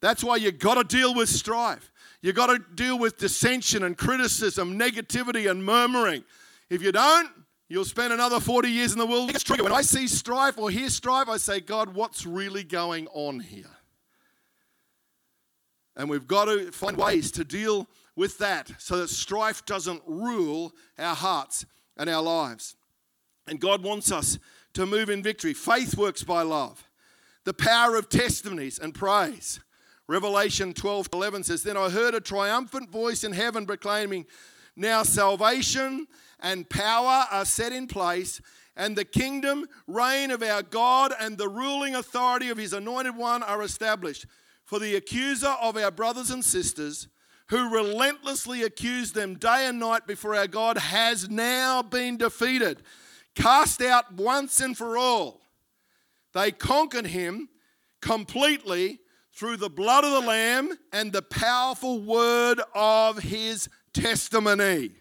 That's 0.00 0.24
why 0.24 0.36
you 0.36 0.52
got 0.52 0.74
to 0.74 0.84
deal 0.84 1.14
with 1.14 1.28
strife. 1.28 1.89
You 2.22 2.32
got 2.32 2.46
to 2.48 2.58
deal 2.74 2.98
with 2.98 3.16
dissension 3.16 3.82
and 3.82 3.96
criticism, 3.96 4.78
negativity 4.78 5.50
and 5.50 5.64
murmuring. 5.64 6.24
If 6.68 6.82
you 6.82 6.92
don't, 6.92 7.30
you'll 7.68 7.84
spend 7.86 8.12
another 8.12 8.40
40 8.40 8.68
years 8.68 8.92
in 8.92 8.98
the 8.98 9.06
wilderness. 9.06 9.48
When 9.48 9.72
I 9.72 9.82
see 9.82 10.06
strife 10.06 10.58
or 10.58 10.70
hear 10.70 10.90
strife, 10.90 11.28
I 11.28 11.38
say, 11.38 11.60
God, 11.60 11.94
what's 11.94 12.26
really 12.26 12.62
going 12.62 13.06
on 13.08 13.40
here? 13.40 13.70
And 15.96 16.08
we've 16.10 16.26
got 16.26 16.46
to 16.46 16.70
find 16.72 16.96
ways 16.96 17.30
to 17.32 17.44
deal 17.44 17.88
with 18.16 18.38
that 18.38 18.70
so 18.78 18.98
that 18.98 19.08
strife 19.08 19.64
doesn't 19.64 20.02
rule 20.06 20.72
our 20.98 21.14
hearts 21.14 21.64
and 21.96 22.08
our 22.10 22.22
lives. 22.22 22.76
And 23.46 23.60
God 23.60 23.82
wants 23.82 24.12
us 24.12 24.38
to 24.74 24.86
move 24.86 25.10
in 25.10 25.22
victory. 25.22 25.54
Faith 25.54 25.96
works 25.96 26.22
by 26.22 26.42
love. 26.42 26.88
The 27.44 27.54
power 27.54 27.96
of 27.96 28.08
testimonies 28.08 28.78
and 28.78 28.94
praise. 28.94 29.60
Revelation 30.10 30.72
12 30.72 31.10
11 31.12 31.44
says, 31.44 31.62
Then 31.62 31.76
I 31.76 31.88
heard 31.88 32.16
a 32.16 32.20
triumphant 32.20 32.90
voice 32.90 33.22
in 33.22 33.30
heaven 33.30 33.64
proclaiming, 33.64 34.26
Now 34.74 35.04
salvation 35.04 36.08
and 36.40 36.68
power 36.68 37.26
are 37.30 37.44
set 37.44 37.72
in 37.72 37.86
place, 37.86 38.40
and 38.74 38.96
the 38.96 39.04
kingdom, 39.04 39.68
reign 39.86 40.32
of 40.32 40.42
our 40.42 40.64
God, 40.64 41.12
and 41.20 41.38
the 41.38 41.48
ruling 41.48 41.94
authority 41.94 42.48
of 42.48 42.58
his 42.58 42.72
anointed 42.72 43.16
one 43.16 43.44
are 43.44 43.62
established. 43.62 44.26
For 44.64 44.80
the 44.80 44.96
accuser 44.96 45.54
of 45.62 45.76
our 45.76 45.92
brothers 45.92 46.30
and 46.30 46.44
sisters, 46.44 47.06
who 47.46 47.72
relentlessly 47.72 48.64
accused 48.64 49.14
them 49.14 49.36
day 49.36 49.66
and 49.68 49.78
night 49.78 50.08
before 50.08 50.34
our 50.34 50.48
God, 50.48 50.76
has 50.76 51.30
now 51.30 51.82
been 51.82 52.16
defeated 52.16 52.82
cast 53.36 53.80
out 53.80 54.12
once 54.12 54.60
and 54.60 54.76
for 54.76 54.98
all. 54.98 55.40
They 56.32 56.50
conquered 56.50 57.06
him 57.06 57.48
completely 58.00 58.98
through 59.32 59.56
the 59.56 59.70
blood 59.70 60.04
of 60.04 60.10
the 60.10 60.28
Lamb 60.28 60.70
and 60.92 61.12
the 61.12 61.22
powerful 61.22 62.00
word 62.00 62.60
of 62.74 63.18
his 63.18 63.68
testimony. 63.92 64.92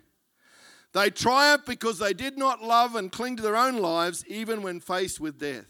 They 0.94 1.10
triumphed 1.10 1.68
because 1.68 2.00
they 2.00 2.14
did 2.14 2.38
not 2.38 2.64
love 2.64 2.96
and 2.96 3.12
cling 3.12 3.36
to 3.38 3.44
their 3.44 3.58
own 3.58 3.78
lives, 3.78 4.26
even 4.28 4.62
when 4.62 4.80
faced 4.80 5.20
with 5.20 5.40
death. 5.40 5.66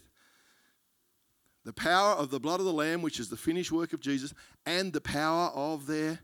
The 1.64 1.72
power 1.74 2.14
of 2.14 2.30
the 2.30 2.40
blood 2.40 2.60
of 2.60 2.66
the 2.66 2.72
Lamb, 2.72 3.02
which 3.02 3.20
is 3.20 3.28
the 3.28 3.36
finished 3.36 3.70
work 3.70 3.92
of 3.92 4.00
Jesus, 4.00 4.32
and 4.64 4.92
the 4.92 5.00
power 5.00 5.50
of 5.50 5.86
their 5.86 6.20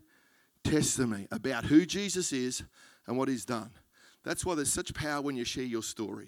testimony 0.63 1.27
about 1.31 1.65
who 1.65 1.85
Jesus 1.85 2.33
is 2.33 2.63
and 3.05 3.17
what 3.17 3.29
he's 3.29 3.45
done. 3.45 3.69
That's 4.23 4.43
why 4.43 4.55
there's 4.55 4.73
such 4.73 4.93
power 4.93 5.21
when 5.21 5.35
you 5.37 5.45
share 5.45 5.63
your 5.63 5.83
story. 5.83 6.27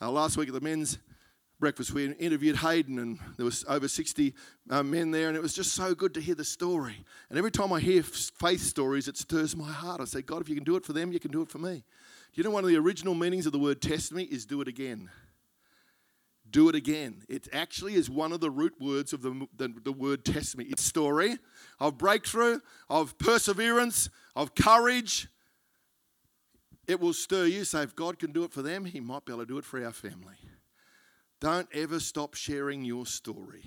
Uh, 0.00 0.10
last 0.10 0.36
week 0.36 0.48
at 0.48 0.54
the 0.54 0.60
men's 0.60 0.98
breakfast, 1.58 1.92
we 1.92 2.12
interviewed 2.12 2.56
Hayden, 2.56 2.98
and 2.98 3.18
there 3.36 3.44
was 3.44 3.64
over 3.68 3.88
60 3.88 4.34
uh, 4.70 4.82
men 4.82 5.10
there, 5.10 5.28
and 5.28 5.36
it 5.36 5.42
was 5.42 5.54
just 5.54 5.72
so 5.72 5.94
good 5.94 6.12
to 6.14 6.20
hear 6.20 6.34
the 6.34 6.44
story. 6.44 7.04
And 7.30 7.38
every 7.38 7.50
time 7.50 7.72
I 7.72 7.80
hear 7.80 8.02
faith 8.02 8.60
stories, 8.60 9.08
it 9.08 9.16
stirs 9.16 9.56
my 9.56 9.70
heart. 9.70 10.00
I 10.00 10.04
say, 10.04 10.22
God, 10.22 10.42
if 10.42 10.48
you 10.48 10.54
can 10.54 10.64
do 10.64 10.76
it 10.76 10.84
for 10.84 10.92
them, 10.92 11.12
you 11.12 11.20
can 11.20 11.30
do 11.30 11.42
it 11.42 11.48
for 11.48 11.58
me. 11.58 11.84
Do 12.32 12.40
you 12.40 12.44
know 12.44 12.50
one 12.50 12.64
of 12.64 12.68
the 12.68 12.76
original 12.76 13.14
meanings 13.14 13.46
of 13.46 13.52
the 13.52 13.58
word 13.58 13.80
testimony 13.80 14.26
is 14.26 14.44
do 14.44 14.60
it 14.60 14.68
again? 14.68 15.10
Do 16.48 16.68
it 16.68 16.74
again. 16.74 17.22
It 17.28 17.48
actually 17.52 17.94
is 17.94 18.10
one 18.10 18.32
of 18.32 18.40
the 18.40 18.50
root 18.50 18.74
words 18.78 19.12
of 19.12 19.22
the, 19.22 19.48
the, 19.56 19.72
the 19.82 19.92
word 19.92 20.24
testimony. 20.24 20.68
It's 20.68 20.82
story 20.82 21.38
of 21.80 21.96
breakthrough, 21.96 22.60
of 22.90 23.16
perseverance, 23.18 24.10
of 24.36 24.54
courage. 24.54 25.28
It 26.86 27.00
will 27.00 27.14
stir 27.14 27.46
you. 27.46 27.64
Say, 27.64 27.82
if 27.82 27.96
God 27.96 28.18
can 28.18 28.32
do 28.32 28.44
it 28.44 28.52
for 28.52 28.62
them, 28.62 28.84
He 28.84 29.00
might 29.00 29.24
be 29.24 29.32
able 29.32 29.42
to 29.42 29.46
do 29.46 29.58
it 29.58 29.64
for 29.64 29.84
our 29.84 29.92
family. 29.92 30.36
Don't 31.40 31.68
ever 31.74 32.00
stop 32.00 32.34
sharing 32.34 32.84
your 32.84 33.06
story, 33.06 33.62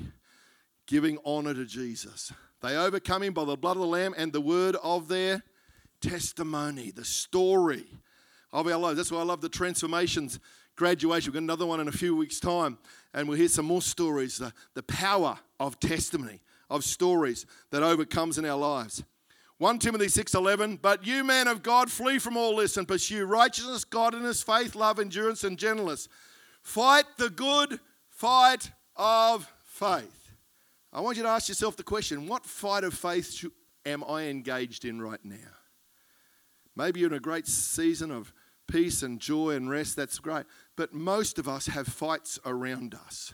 giving 0.88 1.20
honor 1.24 1.54
to 1.54 1.66
Jesus. 1.66 2.34
They 2.62 2.76
overcome 2.76 3.24
him 3.24 3.34
by 3.34 3.46
the 3.46 3.56
blood 3.56 3.78
of 3.78 3.82
the 3.82 3.88
Lamb 3.88 4.14
and 4.18 4.34
the 4.34 4.42
word 4.42 4.76
of 4.84 5.08
their 5.08 5.44
testimony, 6.02 6.92
the 6.92 7.06
story 7.06 7.86
of 8.52 8.68
our 8.68 8.78
lives. 8.78 8.98
That's 8.98 9.12
why 9.12 9.20
I 9.20 9.24
love 9.24 9.42
the 9.42 9.50
transformations 9.50 10.40
graduation. 10.76 11.32
We've 11.32 11.36
got 11.36 11.44
another 11.44 11.66
one 11.66 11.80
in 11.80 11.88
a 11.88 11.92
few 11.92 12.16
weeks' 12.16 12.40
time, 12.40 12.80
and 13.14 13.28
we'll 13.28 13.38
hear 13.38 13.50
some 13.50 13.66
more 13.66 13.82
stories 13.82 14.38
the, 14.38 14.54
the 14.74 14.84
power 14.84 15.38
of 15.60 15.80
testimony, 15.80 16.42
of 16.70 16.84
stories 16.84 17.46
that 17.70 17.84
overcomes 17.84 18.38
in 18.38 18.46
our 18.46 18.58
lives. 18.58 19.04
1 19.60 19.78
Timothy 19.80 20.08
6:11 20.08 20.82
But 20.82 21.06
you 21.06 21.24
men 21.24 21.48
of 21.48 21.62
God 21.62 21.92
flee 21.92 22.18
from 22.18 22.38
all 22.38 22.56
this 22.56 22.78
and 22.78 22.88
pursue 22.88 23.26
righteousness, 23.26 23.84
godliness, 23.84 24.42
faith, 24.42 24.74
love, 24.74 25.00
endurance 25.00 25.44
and 25.44 25.58
gentleness 25.58 26.08
Fight 26.70 27.06
the 27.18 27.32
good 27.32 27.80
fight 28.10 28.70
of 28.96 29.52
faith. 29.66 30.34
I 30.94 31.02
want 31.02 31.18
you 31.18 31.24
to 31.24 31.30
ask 31.30 31.50
yourself 31.50 31.76
the 31.76 31.84
question 31.84 32.28
what 32.28 32.46
fight 32.46 32.84
of 32.84 32.94
faith 32.94 33.44
am 33.88 34.04
I 34.04 34.26
engaged 34.26 34.86
in 34.86 35.02
right 35.02 35.20
now? 35.24 35.56
Maybe 36.76 37.00
you're 37.00 37.10
in 37.10 37.16
a 37.16 37.20
great 37.20 37.48
season 37.48 38.12
of 38.12 38.32
peace 38.68 39.02
and 39.02 39.20
joy 39.20 39.56
and 39.56 39.68
rest, 39.68 39.96
that's 39.96 40.20
great. 40.20 40.46
But 40.76 40.94
most 40.94 41.40
of 41.40 41.48
us 41.48 41.66
have 41.66 41.88
fights 41.88 42.38
around 42.46 42.94
us. 42.94 43.34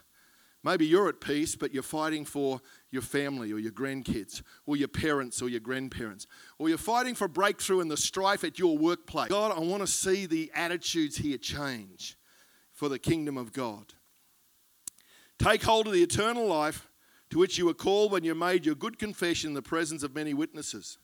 Maybe 0.63 0.86
you're 0.86 1.10
at 1.10 1.19
peace, 1.19 1.58
but 1.58 1.74
you're 1.74 1.84
fighting 1.84 2.24
for 2.24 2.62
your 2.89 3.02
family 3.02 3.52
or 3.52 3.60
your 3.60 3.74
grandkids 3.74 4.43
or 4.65 4.78
your 4.78 4.88
parents 4.88 5.41
or 5.41 5.50
your 5.50 5.60
grandparents. 5.60 6.26
Or 6.58 6.69
you're 6.69 6.78
fighting 6.78 7.15
for 7.15 7.28
breakthrough 7.28 7.82
in 7.82 7.89
the 7.89 7.98
strife 7.98 8.45
at 8.45 8.60
your 8.60 8.78
workplace. 8.78 9.28
God, 9.28 9.52
I 9.52 9.60
want 9.60 9.82
to 9.82 9.88
see 9.88 10.26
the 10.26 10.54
attitudes 10.56 11.17
here 11.17 11.38
change 11.38 12.15
for 12.75 12.89
the 12.89 12.99
kingdom 12.99 13.38
of 13.38 13.53
God. 13.53 13.93
Take 15.39 15.63
hold 15.63 15.88
of 15.88 15.93
the 15.93 16.03
eternal 16.03 16.45
life 16.45 16.88
to 17.31 17.39
which 17.39 17.57
you 17.57 17.65
were 17.65 17.73
called 17.73 18.11
when 18.11 18.23
you 18.23 18.35
made 18.35 18.65
your 18.65 18.75
good 18.75 18.99
confession 18.99 19.49
in 19.49 19.53
the 19.55 19.61
presence 19.61 20.03
of 20.03 20.13
many 20.13 20.33
witnesses. 20.33 20.99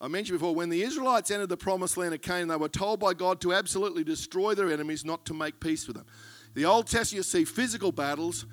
I 0.00 0.08
mentioned 0.08 0.38
before, 0.38 0.54
when 0.54 0.68
the 0.68 0.82
Israelites 0.82 1.30
entered 1.30 1.48
the 1.48 1.56
promised 1.56 1.96
land 1.96 2.14
of 2.14 2.20
Canaan, 2.20 2.48
they 2.48 2.56
were 2.56 2.68
told 2.68 3.00
by 3.00 3.14
God 3.14 3.40
to 3.40 3.54
absolutely 3.54 4.04
destroy 4.04 4.54
their 4.54 4.70
enemies, 4.70 5.04
not 5.04 5.24
to 5.26 5.34
make 5.34 5.60
peace 5.60 5.86
with 5.86 5.96
them. 5.96 6.06
The 6.54 6.66
Old 6.66 6.86
Testament, 6.86 7.18
you 7.18 7.22
see 7.22 7.44
physical 7.44 7.90
battles 7.90 8.46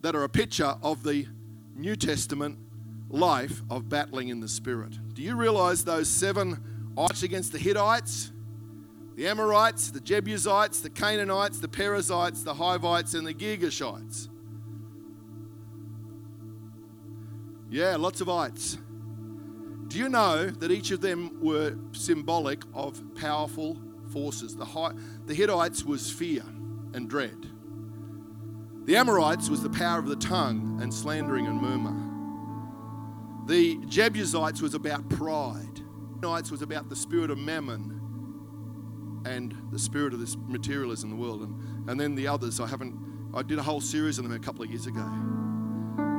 that 0.00 0.14
are 0.14 0.24
a 0.24 0.28
picture 0.28 0.76
of 0.82 1.02
the 1.02 1.26
New 1.74 1.96
Testament 1.96 2.58
life 3.10 3.62
of 3.70 3.88
battling 3.88 4.28
in 4.28 4.40
the 4.40 4.48
Spirit. 4.48 4.98
Do 5.14 5.22
you 5.22 5.36
realize 5.36 5.84
those 5.84 6.08
seven 6.08 6.92
odds 6.96 7.22
against 7.22 7.52
the 7.52 7.58
Hittites? 7.58 8.32
The 9.16 9.28
Amorites, 9.28 9.90
the 9.90 10.00
Jebusites, 10.00 10.80
the 10.80 10.90
Canaanites, 10.90 11.60
the 11.60 11.68
Perizzites, 11.68 12.42
the 12.42 12.54
Hivites, 12.54 13.14
and 13.14 13.26
the 13.26 13.34
Girgashites. 13.34 14.28
Yeah, 17.70 17.96
lots 17.96 18.20
of 18.20 18.28
ites. 18.28 18.78
Do 19.88 19.98
you 19.98 20.08
know 20.08 20.46
that 20.46 20.70
each 20.72 20.90
of 20.90 21.00
them 21.00 21.38
were 21.40 21.76
symbolic 21.92 22.62
of 22.74 23.00
powerful 23.14 23.78
forces? 24.12 24.56
The, 24.56 24.94
the 25.26 25.34
Hittites 25.34 25.84
was 25.84 26.10
fear 26.10 26.42
and 26.92 27.08
dread. 27.08 27.46
The 28.86 28.96
Amorites 28.96 29.48
was 29.48 29.62
the 29.62 29.70
power 29.70 29.98
of 29.98 30.06
the 30.06 30.16
tongue 30.16 30.78
and 30.82 30.92
slandering 30.92 31.46
and 31.46 31.60
murmur. 31.60 31.94
The 33.46 33.78
Jebusites 33.86 34.60
was 34.60 34.74
about 34.74 35.08
pride. 35.08 35.76
The 35.76 36.20
Canaanites 36.20 36.50
was 36.50 36.62
about 36.62 36.88
the 36.88 36.96
spirit 36.96 37.30
of 37.30 37.38
mammon 37.38 37.93
and 39.24 39.54
the 39.70 39.78
spirit 39.78 40.12
of 40.12 40.20
this 40.20 40.36
materialism 40.48 41.10
in 41.10 41.16
the 41.16 41.22
world. 41.22 41.42
And, 41.42 41.90
and 41.90 42.00
then 42.00 42.14
the 42.14 42.26
others, 42.26 42.60
I 42.60 42.66
haven't, 42.66 42.94
I 43.34 43.42
did 43.42 43.58
a 43.58 43.62
whole 43.62 43.80
series 43.80 44.18
on 44.18 44.24
them 44.24 44.34
a 44.34 44.38
couple 44.38 44.62
of 44.62 44.70
years 44.70 44.86
ago. 44.86 45.04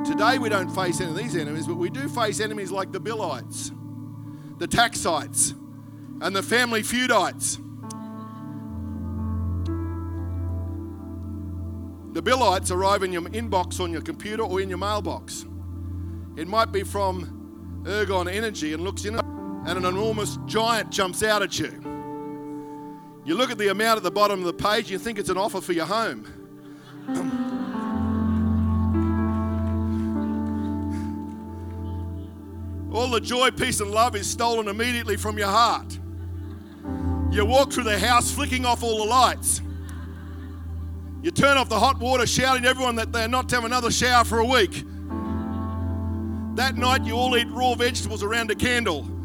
Today 0.04 0.38
we 0.38 0.48
don't 0.48 0.70
face 0.70 1.00
any 1.00 1.10
of 1.10 1.16
these 1.16 1.36
enemies, 1.36 1.66
but 1.66 1.76
we 1.76 1.90
do 1.90 2.08
face 2.08 2.40
enemies 2.40 2.70
like 2.70 2.92
the 2.92 3.00
Billites, 3.00 3.72
the 4.58 4.66
Taxites, 4.66 5.54
and 6.20 6.34
the 6.34 6.42
family 6.42 6.82
feudites. 6.82 7.62
The 12.14 12.22
Billites 12.22 12.70
arrive 12.70 13.02
in 13.02 13.12
your 13.12 13.22
inbox 13.22 13.80
on 13.80 13.92
your 13.92 14.00
computer 14.00 14.42
or 14.42 14.60
in 14.60 14.68
your 14.68 14.78
mailbox. 14.78 15.44
It 16.36 16.48
might 16.48 16.72
be 16.72 16.82
from 16.82 17.82
Ergon 17.84 18.32
Energy 18.32 18.72
and 18.72 18.82
looks 18.82 19.04
in, 19.04 19.16
and 19.16 19.68
an 19.68 19.84
enormous 19.84 20.38
giant 20.46 20.90
jumps 20.90 21.22
out 21.22 21.42
at 21.42 21.58
you. 21.58 21.95
You 23.26 23.34
look 23.34 23.50
at 23.50 23.58
the 23.58 23.68
amount 23.68 23.96
at 23.96 24.04
the 24.04 24.10
bottom 24.10 24.38
of 24.38 24.46
the 24.46 24.52
page, 24.52 24.88
you 24.88 24.98
think 25.00 25.18
it's 25.18 25.30
an 25.30 25.36
offer 25.36 25.60
for 25.60 25.72
your 25.72 25.84
home. 25.84 26.24
All 32.92 33.10
the 33.10 33.20
joy, 33.20 33.50
peace, 33.50 33.80
and 33.80 33.90
love 33.90 34.14
is 34.14 34.30
stolen 34.30 34.68
immediately 34.68 35.16
from 35.16 35.38
your 35.38 35.48
heart. 35.48 35.98
You 37.32 37.44
walk 37.44 37.72
through 37.72 37.82
the 37.82 37.98
house 37.98 38.30
flicking 38.30 38.64
off 38.64 38.84
all 38.84 38.98
the 38.98 39.10
lights. 39.10 39.60
You 41.20 41.32
turn 41.32 41.56
off 41.56 41.68
the 41.68 41.80
hot 41.80 41.98
water, 41.98 42.28
shouting 42.28 42.62
to 42.62 42.68
everyone 42.68 42.94
that 42.94 43.10
they're 43.10 43.26
not 43.26 43.48
to 43.48 43.56
have 43.56 43.64
another 43.64 43.90
shower 43.90 44.22
for 44.24 44.38
a 44.38 44.46
week. 44.46 44.84
That 46.54 46.76
night, 46.76 47.02
you 47.02 47.14
all 47.14 47.36
eat 47.36 47.48
raw 47.50 47.74
vegetables 47.74 48.22
around 48.22 48.52
a 48.52 48.54
candle. 48.54 49.15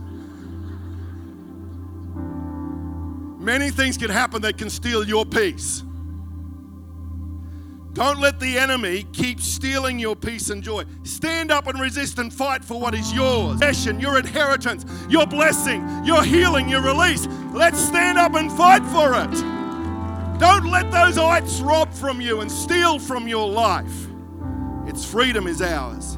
Many 3.42 3.72
things 3.72 3.98
can 3.98 4.12
happen 4.12 4.44
that 4.44 4.60
can 4.60 4.70
steal 4.70 5.04
your 5.04 5.26
peace. 5.26 5.84
Don't 7.94 8.20
let 8.20 8.40
the 8.40 8.60
enemy 8.60 9.08
keep 9.14 9.42
stealing 9.42 9.98
your 9.98 10.16
peace 10.16 10.52
and 10.52 10.62
joy. 10.62 10.84
Stand 11.04 11.52
up 11.52 11.66
and 11.66 11.82
resist 11.82 12.20
and 12.20 12.32
fight 12.32 12.64
for 12.64 12.80
what 12.80 12.94
is 12.94 13.12
yours. 13.12 13.54
Possession, 13.54 14.00
your 14.00 14.20
inheritance, 14.20 14.86
your 15.10 15.26
blessing, 15.26 16.06
your 16.06 16.24
healing, 16.24 16.70
your 16.70 16.82
release. 16.84 17.28
Let's 17.52 17.80
stand 17.80 18.20
up 18.20 18.36
and 18.36 18.52
fight 18.52 18.86
for 18.86 19.16
it. 19.16 20.40
Don't 20.40 20.70
let 20.70 20.92
those 20.92 21.18
ites 21.18 21.62
rob 21.62 21.92
from 21.92 22.22
you 22.22 22.42
and 22.42 22.52
steal 22.52 23.00
from 23.00 23.28
your 23.28 23.50
life. 23.50 24.08
Its 24.86 25.04
freedom 25.04 25.48
is 25.48 25.64
ours. 25.64 26.16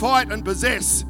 Fight 0.00 0.32
and 0.32 0.42
possess 0.42 1.04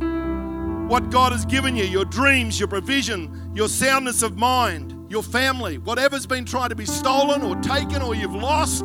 what 0.89 1.11
God 1.11 1.31
has 1.31 1.45
given 1.45 1.77
you 1.77 1.85
your 1.85 2.05
dreams, 2.05 2.59
your 2.59 2.69
provision, 2.69 3.53
your 3.55 3.69
soundness 3.69 4.23
of 4.23 4.37
mind 4.37 4.98
your 5.09 5.23
family, 5.23 5.79
whatever's 5.79 6.27
been 6.27 6.45
trying 6.45 6.69
to 6.69 6.77
be 6.77 6.85
stolen 6.85 7.43
or 7.43 7.57
taken 7.57 8.03
or 8.03 8.15
you've 8.15 8.35
lost, 8.35 8.85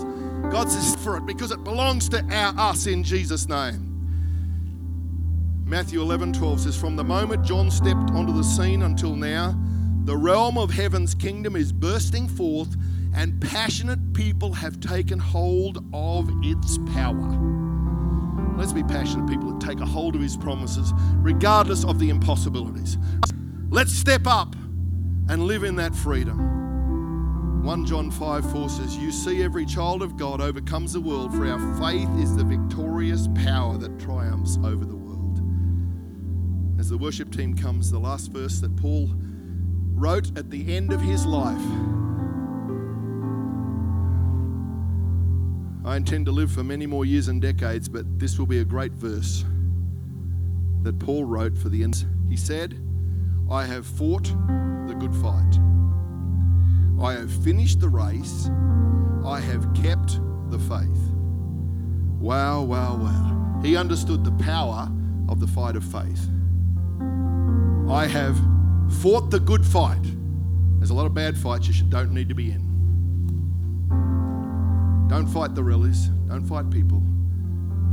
God 0.50 0.70
says 0.70 0.96
for 1.04 1.18
it 1.18 1.26
because 1.26 1.52
it 1.52 1.64
belongs 1.64 2.10
to 2.10 2.24
our, 2.32 2.54
us 2.58 2.88
in 2.88 3.04
Jesus' 3.04 3.48
name. 3.48 3.90
Matthew 5.66 6.02
11 6.02 6.34
12 6.34 6.60
says, 6.62 6.78
From 6.78 6.96
the 6.96 7.04
moment 7.04 7.44
John 7.44 7.72
stepped 7.72 8.12
onto 8.12 8.34
the 8.34 8.44
scene 8.44 8.84
until 8.84 9.16
now, 9.16 9.58
the 10.06 10.16
realm 10.16 10.58
of 10.58 10.70
heaven's 10.70 11.16
kingdom 11.16 11.56
is 11.56 11.72
bursting 11.72 12.28
forth, 12.28 12.76
and 13.16 13.42
passionate 13.42 14.14
people 14.14 14.54
have 14.54 14.80
taken 14.80 15.18
hold 15.18 15.84
of 15.94 16.30
its 16.44 16.78
power. 16.94 17.40
Let's 18.58 18.74
be 18.74 18.84
passionate 18.84 19.28
people 19.28 19.52
that 19.52 19.66
take 19.66 19.80
a 19.80 19.86
hold 19.86 20.16
of 20.16 20.22
his 20.22 20.38
promises, 20.38 20.94
regardless 21.16 21.86
of 21.86 22.00
the 22.00 22.10
impossibilities. 22.10 22.98
Let's 23.70 23.94
step 23.94 24.28
up 24.28 24.56
and 25.30 25.44
live 25.44 25.64
in 25.64 25.76
that 25.78 25.96
freedom. 25.96 26.64
1 27.64 27.86
John 27.86 28.12
5 28.12 28.52
4 28.52 28.70
says, 28.70 28.98
You 28.98 29.12
see, 29.12 29.42
every 29.42 29.66
child 29.66 30.02
of 30.02 30.18
God 30.18 30.42
overcomes 30.42 30.94
the 30.94 31.00
world, 31.00 31.34
for 31.34 31.46
our 31.46 31.80
faith 31.80 32.10
is 32.20 32.36
the 32.36 32.44
victorious 32.44 33.30
power 33.36 33.78
that 33.78 33.98
triumphs 34.00 34.58
over 34.58 34.84
the 34.84 34.96
world. 34.96 35.42
As 36.78 36.90
the 36.90 36.98
worship 36.98 37.32
team 37.32 37.56
comes, 37.56 37.90
the 37.90 38.00
last 38.00 38.32
verse 38.32 38.60
that 38.60 38.76
Paul 38.76 39.10
wrote 39.94 40.38
at 40.38 40.50
the 40.50 40.76
end 40.76 40.92
of 40.92 41.00
his 41.00 41.26
life. 41.26 41.62
I 45.86 45.96
intend 45.96 46.26
to 46.26 46.32
live 46.34 46.52
for 46.52 46.64
many 46.64 46.86
more 46.86 47.06
years 47.06 47.30
and 47.30 47.42
decades, 47.42 47.88
but 47.88 48.20
this 48.20 48.38
will 48.38 48.46
be 48.46 48.60
a 48.60 48.66
great 48.66 48.92
verse 48.92 49.46
that 50.82 51.00
Paul 51.00 51.24
wrote 51.24 51.58
for 51.58 51.70
the 51.70 51.84
end. 51.84 52.06
He 52.30 52.36
said, 52.36 52.78
I 53.50 53.66
have 53.66 53.86
fought 53.86 54.34
good 55.08 55.22
fight. 55.22 55.60
I 57.02 57.14
have 57.14 57.30
finished 57.44 57.82
the 57.82 57.90
race. 57.90 58.50
I 59.26 59.42
have 59.42 59.74
kept 59.74 60.20
the 60.50 60.58
faith. 60.60 61.12
Wow, 62.20 62.62
wow, 62.62 62.96
wow. 62.96 63.60
He 63.62 63.76
understood 63.76 64.24
the 64.24 64.32
power 64.44 64.90
of 65.28 65.42
the 65.42 65.48
fight 65.48 65.76
of 65.76 65.84
faith. 65.84 66.30
I 67.90 68.08
have 68.08 68.40
fought 69.02 69.30
the 69.30 69.42
good 69.42 69.66
fight. 69.66 70.04
There's 70.78 70.92
a 70.92 70.94
lot 70.94 71.06
of 71.06 71.14
bad 71.14 71.38
fights 71.38 71.68
you 71.68 71.84
don't 71.90 72.14
need 72.14 72.30
to 72.30 72.36
be 72.36 72.52
in. 72.52 72.62
Don't 75.10 75.28
fight 75.28 75.54
the 75.54 75.64
rallies. 75.66 76.08
Don't 76.30 76.46
fight 76.46 76.70
people. 76.70 77.04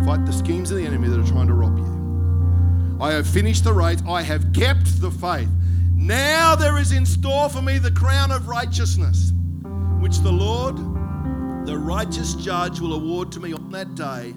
Fight 0.05 0.25
the 0.27 0.33
schemes 0.33 0.71
of 0.71 0.77
the 0.77 0.87
enemy 0.87 1.09
that 1.09 1.19
are 1.19 1.27
trying 1.27 1.49
to 1.49 1.55
rob 1.55 1.77
you. 1.77 2.99
I 3.01 3.11
have 3.13 3.27
finished 3.27 3.65
the 3.65 3.73
race. 3.73 4.01
I 4.09 4.23
have 4.23 4.53
kept 4.53 5.01
the 5.01 5.11
faith. 5.11 5.49
Now 6.01 6.57
there 6.57 6.79
is 6.79 6.93
in 6.93 7.05
store 7.05 7.51
for 7.51 7.61
me 7.61 7.77
the 7.77 7.93
crown 7.93 8.31
of 8.31 8.49
righteousness, 8.49 9.35
which 10.01 10.21
the 10.21 10.33
Lord, 10.33 10.79
the 11.67 11.77
righteous 11.77 12.33
judge, 12.37 12.81
will 12.81 12.95
award 12.95 13.31
to 13.33 13.41
me 13.41 13.53
on 13.53 13.71
that 13.73 13.97
day, 13.97 14.33